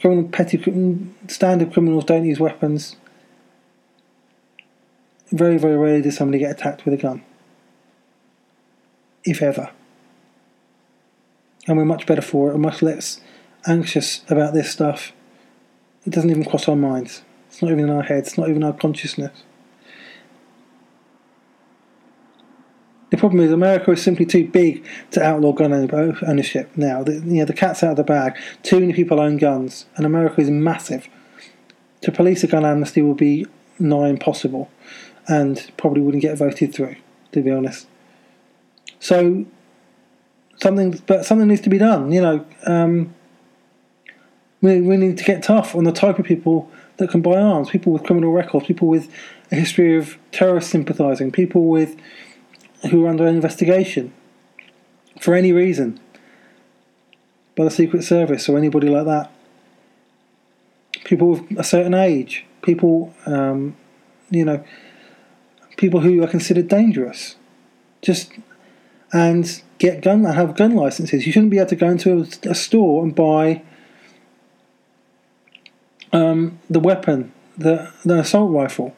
Criminal, 0.00 0.28
petty, 0.28 0.58
standard 1.28 1.72
criminals 1.72 2.04
don't 2.04 2.24
use 2.24 2.40
weapons. 2.40 2.96
Very, 5.30 5.58
very 5.58 5.76
rarely 5.76 6.02
does 6.02 6.16
somebody 6.16 6.38
get 6.38 6.52
attacked 6.52 6.84
with 6.84 6.94
a 6.94 6.96
gun. 6.96 7.22
If 9.24 9.42
ever. 9.42 9.70
And 11.66 11.76
we're 11.76 11.84
much 11.84 12.06
better 12.06 12.22
for 12.22 12.50
it 12.50 12.54
and 12.54 12.62
much 12.62 12.82
less 12.82 13.20
anxious 13.66 14.22
about 14.28 14.54
this 14.54 14.70
stuff. 14.70 15.12
It 16.06 16.10
doesn't 16.10 16.30
even 16.30 16.44
cross 16.44 16.68
our 16.68 16.76
minds. 16.76 17.22
It's 17.48 17.62
not 17.62 17.70
even 17.70 17.84
in 17.84 17.90
our 17.90 18.02
heads. 18.02 18.28
It's 18.28 18.38
not 18.38 18.48
even 18.48 18.64
our 18.64 18.72
consciousness. 18.72 19.42
The 23.14 23.20
problem 23.20 23.42
is 23.42 23.52
America 23.52 23.92
is 23.92 24.02
simply 24.02 24.26
too 24.26 24.48
big 24.48 24.84
to 25.12 25.22
outlaw 25.22 25.52
gun 25.52 25.72
ownership 25.72 26.68
now. 26.76 27.04
The, 27.04 27.12
you 27.12 27.34
know, 27.34 27.44
the 27.44 27.52
cat's 27.52 27.84
out 27.84 27.92
of 27.92 27.96
the 27.96 28.02
bag. 28.02 28.36
Too 28.64 28.80
many 28.80 28.92
people 28.92 29.20
own 29.20 29.36
guns, 29.36 29.86
and 29.94 30.04
America 30.04 30.40
is 30.40 30.50
massive. 30.50 31.06
To 32.00 32.10
police 32.10 32.42
a 32.42 32.48
gun 32.48 32.64
amnesty 32.64 33.02
would 33.02 33.16
be 33.16 33.46
nigh 33.78 34.08
impossible, 34.08 34.68
and 35.28 35.70
probably 35.76 36.02
wouldn't 36.02 36.22
get 36.22 36.36
voted 36.36 36.74
through. 36.74 36.96
To 37.30 37.40
be 37.40 37.52
honest, 37.52 37.86
so 38.98 39.46
something, 40.56 41.00
but 41.06 41.24
something 41.24 41.46
needs 41.46 41.60
to 41.60 41.70
be 41.70 41.78
done. 41.78 42.10
You 42.10 42.20
know, 42.20 42.46
um, 42.66 43.14
we 44.60 44.80
we 44.80 44.96
need 44.96 45.18
to 45.18 45.24
get 45.24 45.44
tough 45.44 45.76
on 45.76 45.84
the 45.84 45.92
type 45.92 46.18
of 46.18 46.24
people 46.24 46.68
that 46.96 47.10
can 47.10 47.22
buy 47.22 47.36
arms. 47.36 47.70
People 47.70 47.92
with 47.92 48.02
criminal 48.02 48.32
records, 48.32 48.66
people 48.66 48.88
with 48.88 49.08
a 49.52 49.54
history 49.54 49.96
of 49.96 50.18
terrorist 50.32 50.68
sympathising, 50.68 51.30
people 51.30 51.66
with 51.66 51.94
who 52.90 53.04
are 53.04 53.08
under 53.08 53.26
investigation 53.26 54.12
for 55.20 55.34
any 55.34 55.52
reason 55.52 56.00
by 57.56 57.64
the 57.64 57.70
Secret 57.70 58.02
Service 58.02 58.48
or 58.48 58.58
anybody 58.58 58.88
like 58.88 59.06
that. 59.06 59.30
People 61.04 61.30
with 61.30 61.58
a 61.58 61.64
certain 61.64 61.94
age, 61.94 62.46
people, 62.62 63.14
um, 63.26 63.76
you 64.30 64.44
know, 64.44 64.64
people 65.76 66.00
who 66.00 66.22
are 66.22 66.26
considered 66.26 66.68
dangerous, 66.68 67.36
just 68.02 68.32
and 69.12 69.62
get 69.78 70.02
gun 70.02 70.24
and 70.24 70.34
have 70.34 70.56
gun 70.56 70.74
licenses. 70.74 71.26
You 71.26 71.32
shouldn't 71.32 71.50
be 71.50 71.58
able 71.58 71.68
to 71.70 71.76
go 71.76 71.88
into 71.88 72.20
a, 72.20 72.50
a 72.50 72.54
store 72.54 73.04
and 73.04 73.14
buy 73.14 73.62
um, 76.12 76.58
the 76.70 76.80
weapon, 76.80 77.32
the 77.56 77.92
the 78.04 78.20
assault 78.20 78.50
rifle. 78.52 78.94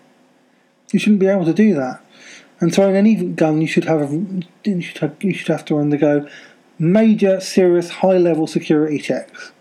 You 0.92 0.99
shouldn't 0.99 1.20
be 1.20 1.27
able 1.27 1.44
to 1.44 1.53
do 1.53 1.75
that. 1.75 2.01
And 2.59 2.77
in 2.77 2.97
any 2.97 3.14
gun, 3.14 3.61
you 3.61 3.66
should 3.66 3.85
have 3.85 4.11
you 4.64 4.81
should 4.81 4.99
have, 4.99 5.16
you 5.23 5.35
should 5.35 5.49
have 5.49 5.64
to 5.66 5.79
undergo 5.79 6.27
major, 6.79 7.40
serious, 7.40 7.90
high-level 7.90 8.47
security 8.47 8.99
checks 8.99 9.53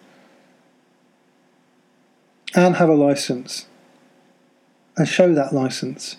and 2.53 2.75
have 2.77 2.89
a 2.89 2.93
license 2.93 3.67
and 4.97 5.07
show 5.07 5.33
that 5.33 5.53
license. 5.53 6.17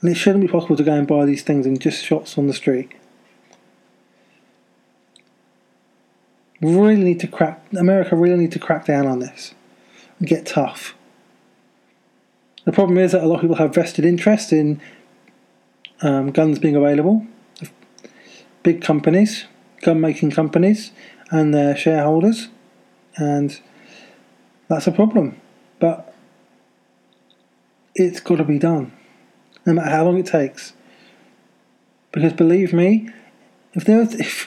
And 0.00 0.10
it 0.10 0.14
shouldn't 0.14 0.42
be 0.42 0.48
possible 0.48 0.76
to 0.76 0.84
go 0.84 0.92
and 0.92 1.06
buy 1.06 1.24
these 1.24 1.42
things 1.42 1.66
in 1.66 1.76
just 1.78 2.04
shops 2.04 2.38
on 2.38 2.46
the 2.46 2.54
street. 2.54 2.92
We 6.60 6.74
really 6.74 7.02
need 7.02 7.20
to 7.20 7.26
crack. 7.26 7.64
America 7.76 8.14
really 8.14 8.36
need 8.36 8.52
to 8.52 8.58
crack 8.58 8.86
down 8.86 9.06
on 9.06 9.18
this 9.18 9.54
and 10.18 10.28
get 10.28 10.46
tough. 10.46 10.94
The 12.68 12.72
problem 12.72 12.98
is 12.98 13.12
that 13.12 13.22
a 13.22 13.26
lot 13.26 13.36
of 13.36 13.40
people 13.40 13.56
have 13.56 13.74
vested 13.74 14.04
interest 14.04 14.52
in 14.52 14.82
um, 16.02 16.32
guns 16.32 16.58
being 16.58 16.76
available. 16.76 17.26
Big 18.62 18.82
companies, 18.82 19.46
gun 19.80 20.02
making 20.02 20.32
companies, 20.32 20.90
and 21.30 21.54
their 21.54 21.74
shareholders, 21.74 22.48
and 23.16 23.58
that's 24.68 24.86
a 24.86 24.92
problem. 24.92 25.40
But 25.78 26.14
it's 27.94 28.20
got 28.20 28.36
to 28.36 28.44
be 28.44 28.58
done, 28.58 28.92
no 29.64 29.72
matter 29.72 29.88
how 29.88 30.04
long 30.04 30.18
it 30.18 30.26
takes. 30.26 30.74
Because 32.12 32.34
believe 32.34 32.74
me, 32.74 33.08
if 33.72 33.86
there 33.86 33.96
was, 33.96 34.12
if 34.14 34.46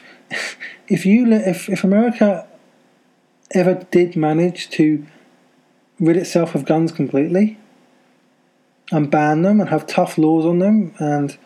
if 0.87 1.07
you 1.07 1.25
if 1.31 1.67
if 1.69 1.83
America 1.83 2.47
ever 3.49 3.83
did 3.89 4.15
manage 4.15 4.69
to 4.77 5.07
rid 5.99 6.17
itself 6.17 6.53
of 6.53 6.65
guns 6.65 6.91
completely 6.91 7.57
and 8.91 9.09
ban 9.09 9.41
them 9.41 9.59
and 9.59 9.69
have 9.69 9.87
tough 9.87 10.17
laws 10.17 10.45
on 10.45 10.59
them 10.59 10.93
and 10.99 11.37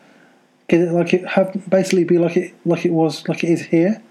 get 0.68 0.82
it 0.82 0.92
like 0.92 1.14
it 1.14 1.26
have 1.30 1.70
basically 1.70 2.04
be 2.04 2.18
like 2.18 2.36
it 2.36 2.54
like 2.66 2.86
it 2.86 2.92
was 2.92 3.28
like 3.28 3.44
it 3.44 3.50
is 3.50 3.68
here. 3.68 4.02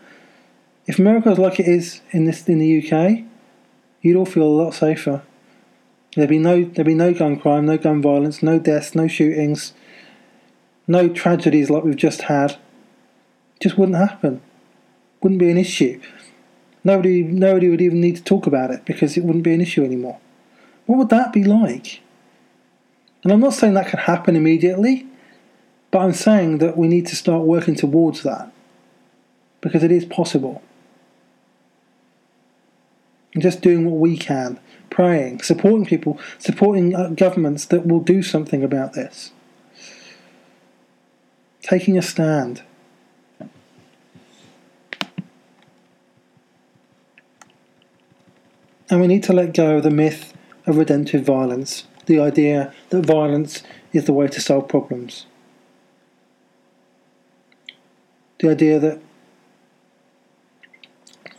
If 0.86 0.98
America 0.98 1.30
was 1.30 1.38
like 1.38 1.58
it 1.58 1.66
is 1.66 2.00
in 2.10 2.24
this 2.26 2.48
in 2.48 2.58
the 2.58 2.78
UK, 2.78 3.24
you'd 4.02 4.16
all 4.16 4.26
feel 4.26 4.44
a 4.44 4.60
lot 4.62 4.72
safer. 4.72 5.22
There'd 6.14 6.30
be 6.30 6.38
no 6.38 6.64
there'd 6.64 6.86
be 6.86 6.94
no 6.94 7.12
gun 7.12 7.38
crime, 7.38 7.66
no 7.66 7.76
gun 7.76 8.00
violence, 8.00 8.42
no 8.42 8.58
deaths, 8.58 8.94
no 8.94 9.08
shootings, 9.08 9.72
no 10.86 11.08
tragedies 11.08 11.70
like 11.70 11.82
we've 11.82 11.96
just 11.96 12.22
had. 12.22 12.52
It 12.52 13.62
just 13.62 13.78
wouldn't 13.78 13.98
happen. 13.98 14.40
Wouldn't 15.22 15.40
be 15.40 15.50
an 15.50 15.58
issue. 15.58 16.00
Nobody 16.84 17.22
nobody 17.22 17.68
would 17.68 17.80
even 17.80 18.00
need 18.00 18.16
to 18.16 18.22
talk 18.22 18.46
about 18.46 18.70
it 18.70 18.84
because 18.84 19.16
it 19.16 19.24
wouldn't 19.24 19.44
be 19.44 19.54
an 19.54 19.60
issue 19.60 19.84
anymore. 19.84 20.20
What 20.86 20.98
would 20.98 21.08
that 21.08 21.32
be 21.32 21.42
like? 21.42 22.00
And 23.24 23.32
I'm 23.32 23.40
not 23.40 23.54
saying 23.54 23.72
that 23.74 23.88
can 23.88 24.00
happen 24.00 24.36
immediately, 24.36 25.06
but 25.90 26.00
I'm 26.00 26.12
saying 26.12 26.58
that 26.58 26.76
we 26.76 26.86
need 26.86 27.06
to 27.06 27.16
start 27.16 27.42
working 27.42 27.74
towards 27.74 28.22
that 28.22 28.52
because 29.62 29.82
it 29.82 29.90
is 29.90 30.04
possible. 30.04 30.62
And 33.32 33.42
just 33.42 33.62
doing 33.62 33.86
what 33.86 33.98
we 33.98 34.18
can, 34.18 34.60
praying, 34.90 35.40
supporting 35.40 35.86
people, 35.86 36.20
supporting 36.38 36.94
uh, 36.94 37.08
governments 37.08 37.64
that 37.66 37.86
will 37.86 38.00
do 38.00 38.22
something 38.22 38.62
about 38.62 38.92
this, 38.92 39.32
taking 41.62 41.96
a 41.96 42.02
stand. 42.02 42.62
And 48.90 49.00
we 49.00 49.06
need 49.06 49.22
to 49.24 49.32
let 49.32 49.54
go 49.54 49.78
of 49.78 49.82
the 49.82 49.90
myth 49.90 50.34
of 50.66 50.76
redemptive 50.76 51.24
violence, 51.24 51.84
the 52.06 52.20
idea 52.20 52.72
that 52.90 53.06
violence 53.06 53.62
is 53.92 54.04
the 54.04 54.12
way 54.12 54.28
to 54.28 54.40
solve 54.40 54.68
problems. 54.68 55.26
The 58.38 58.50
idea 58.50 58.78
that 58.78 59.00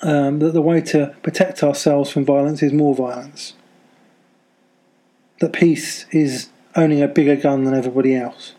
um, 0.02 0.40
that 0.40 0.52
the 0.52 0.62
way 0.62 0.82
to 0.82 1.16
protect 1.24 1.64
ourselves 1.64 2.12
from 2.12 2.26
violence 2.26 2.62
is 2.62 2.72
more 2.72 2.94
violence. 2.94 3.54
That 5.40 5.54
peace 5.54 6.06
is 6.12 6.50
owning 6.76 7.02
a 7.02 7.08
bigger 7.08 7.36
gun 7.36 7.64
than 7.64 7.74
everybody 7.74 8.16
else. 8.16 8.54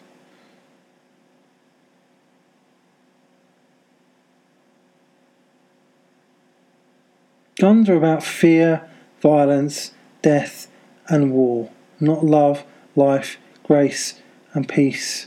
Guns 7.59 7.89
are 7.89 7.97
about 7.97 8.23
fear, 8.23 8.87
violence, 9.23 9.93
death, 10.21 10.69
and 11.09 11.33
war, 11.33 11.71
not 12.01 12.25
love, 12.25 12.65
life, 12.95 13.39
grace, 13.65 14.21
and 14.53 14.69
peace. 14.69 15.27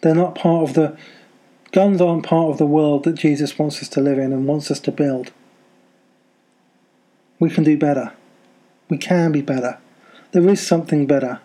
They're 0.00 0.14
not 0.14 0.34
part 0.34 0.68
of 0.68 0.74
the. 0.74 0.96
Guns 1.70 2.00
aren't 2.00 2.24
part 2.24 2.50
of 2.50 2.58
the 2.58 2.66
world 2.66 3.04
that 3.04 3.14
Jesus 3.14 3.58
wants 3.58 3.82
us 3.82 3.88
to 3.90 4.00
live 4.00 4.18
in 4.18 4.32
and 4.32 4.46
wants 4.46 4.70
us 4.70 4.80
to 4.80 4.92
build. 4.92 5.32
We 7.38 7.50
can 7.50 7.64
do 7.64 7.76
better. 7.76 8.12
We 8.88 8.96
can 8.96 9.32
be 9.32 9.42
better. 9.42 9.78
There 10.32 10.48
is 10.48 10.66
something 10.66 11.06
better. 11.06 11.40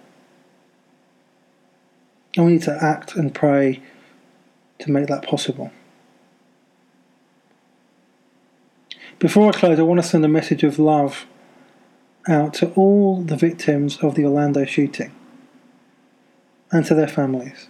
And 2.36 2.46
we 2.46 2.54
need 2.54 2.64
to 2.64 2.84
act 2.84 3.16
and 3.16 3.36
pray 3.36 3.82
to 4.80 4.92
make 4.92 5.08
that 5.08 5.24
possible. 5.24 5.72
Before 9.20 9.50
I 9.50 9.52
close, 9.52 9.80
I 9.80 9.84
want 9.84 10.02
to 10.02 10.08
send 10.08 10.26
a 10.26 10.30
message 10.30 10.64
of 10.64 10.80
love 10.80 11.26
out 12.28 12.54
to 12.56 12.72
all 12.74 13.22
the 13.22 13.36
victims 13.36 13.98
of 13.98 14.16
the 14.16 14.26
Orlando 14.26 14.66
shooting 14.66 15.14
and 16.72 16.86
to 16.86 16.96
their 16.96 17.08
families. 17.08 17.68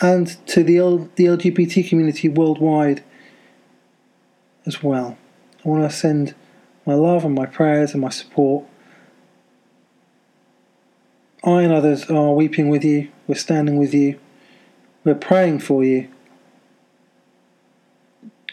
And 0.00 0.28
to 0.46 0.62
the, 0.62 0.78
L- 0.78 1.10
the 1.16 1.26
LGBT 1.26 1.88
community 1.88 2.28
worldwide 2.28 3.02
as 4.66 4.82
well. 4.82 5.18
I 5.64 5.68
want 5.68 5.90
to 5.90 5.94
send 5.94 6.34
my 6.86 6.94
love 6.94 7.24
and 7.24 7.34
my 7.34 7.46
prayers 7.46 7.92
and 7.92 8.00
my 8.00 8.08
support. 8.08 8.64
I 11.44 11.62
and 11.62 11.72
others 11.72 12.10
are 12.10 12.32
weeping 12.34 12.68
with 12.68 12.84
you, 12.84 13.10
we're 13.26 13.34
standing 13.34 13.78
with 13.78 13.94
you, 13.94 14.18
we're 15.04 15.14
praying 15.14 15.60
for 15.60 15.82
you 15.82 16.08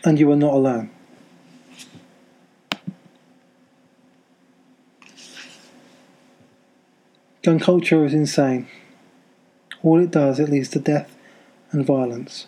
and 0.04 0.20
you 0.20 0.32
are 0.32 0.38
not 0.38 0.54
alone. 0.54 0.90
Gun 7.48 7.60
culture 7.60 8.04
is 8.04 8.14
insane. 8.14 8.68
All 9.82 10.02
it 10.02 10.12
does, 10.12 10.38
it 10.38 10.50
leads 10.50 10.68
to 10.72 10.80
death 10.80 11.16
and 11.72 11.86
violence, 11.86 12.48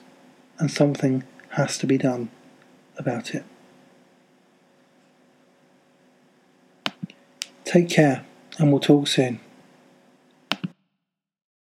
and 0.57 0.69
something 0.69 1.23
has 1.51 1.77
to 1.77 1.87
be 1.87 1.97
done 1.97 2.29
about 2.97 3.33
it. 3.33 3.45
Take 7.63 7.87
care, 7.87 8.25
and 8.57 8.73
we'll 8.73 8.81
talk 8.81 9.07
soon. 9.07 9.39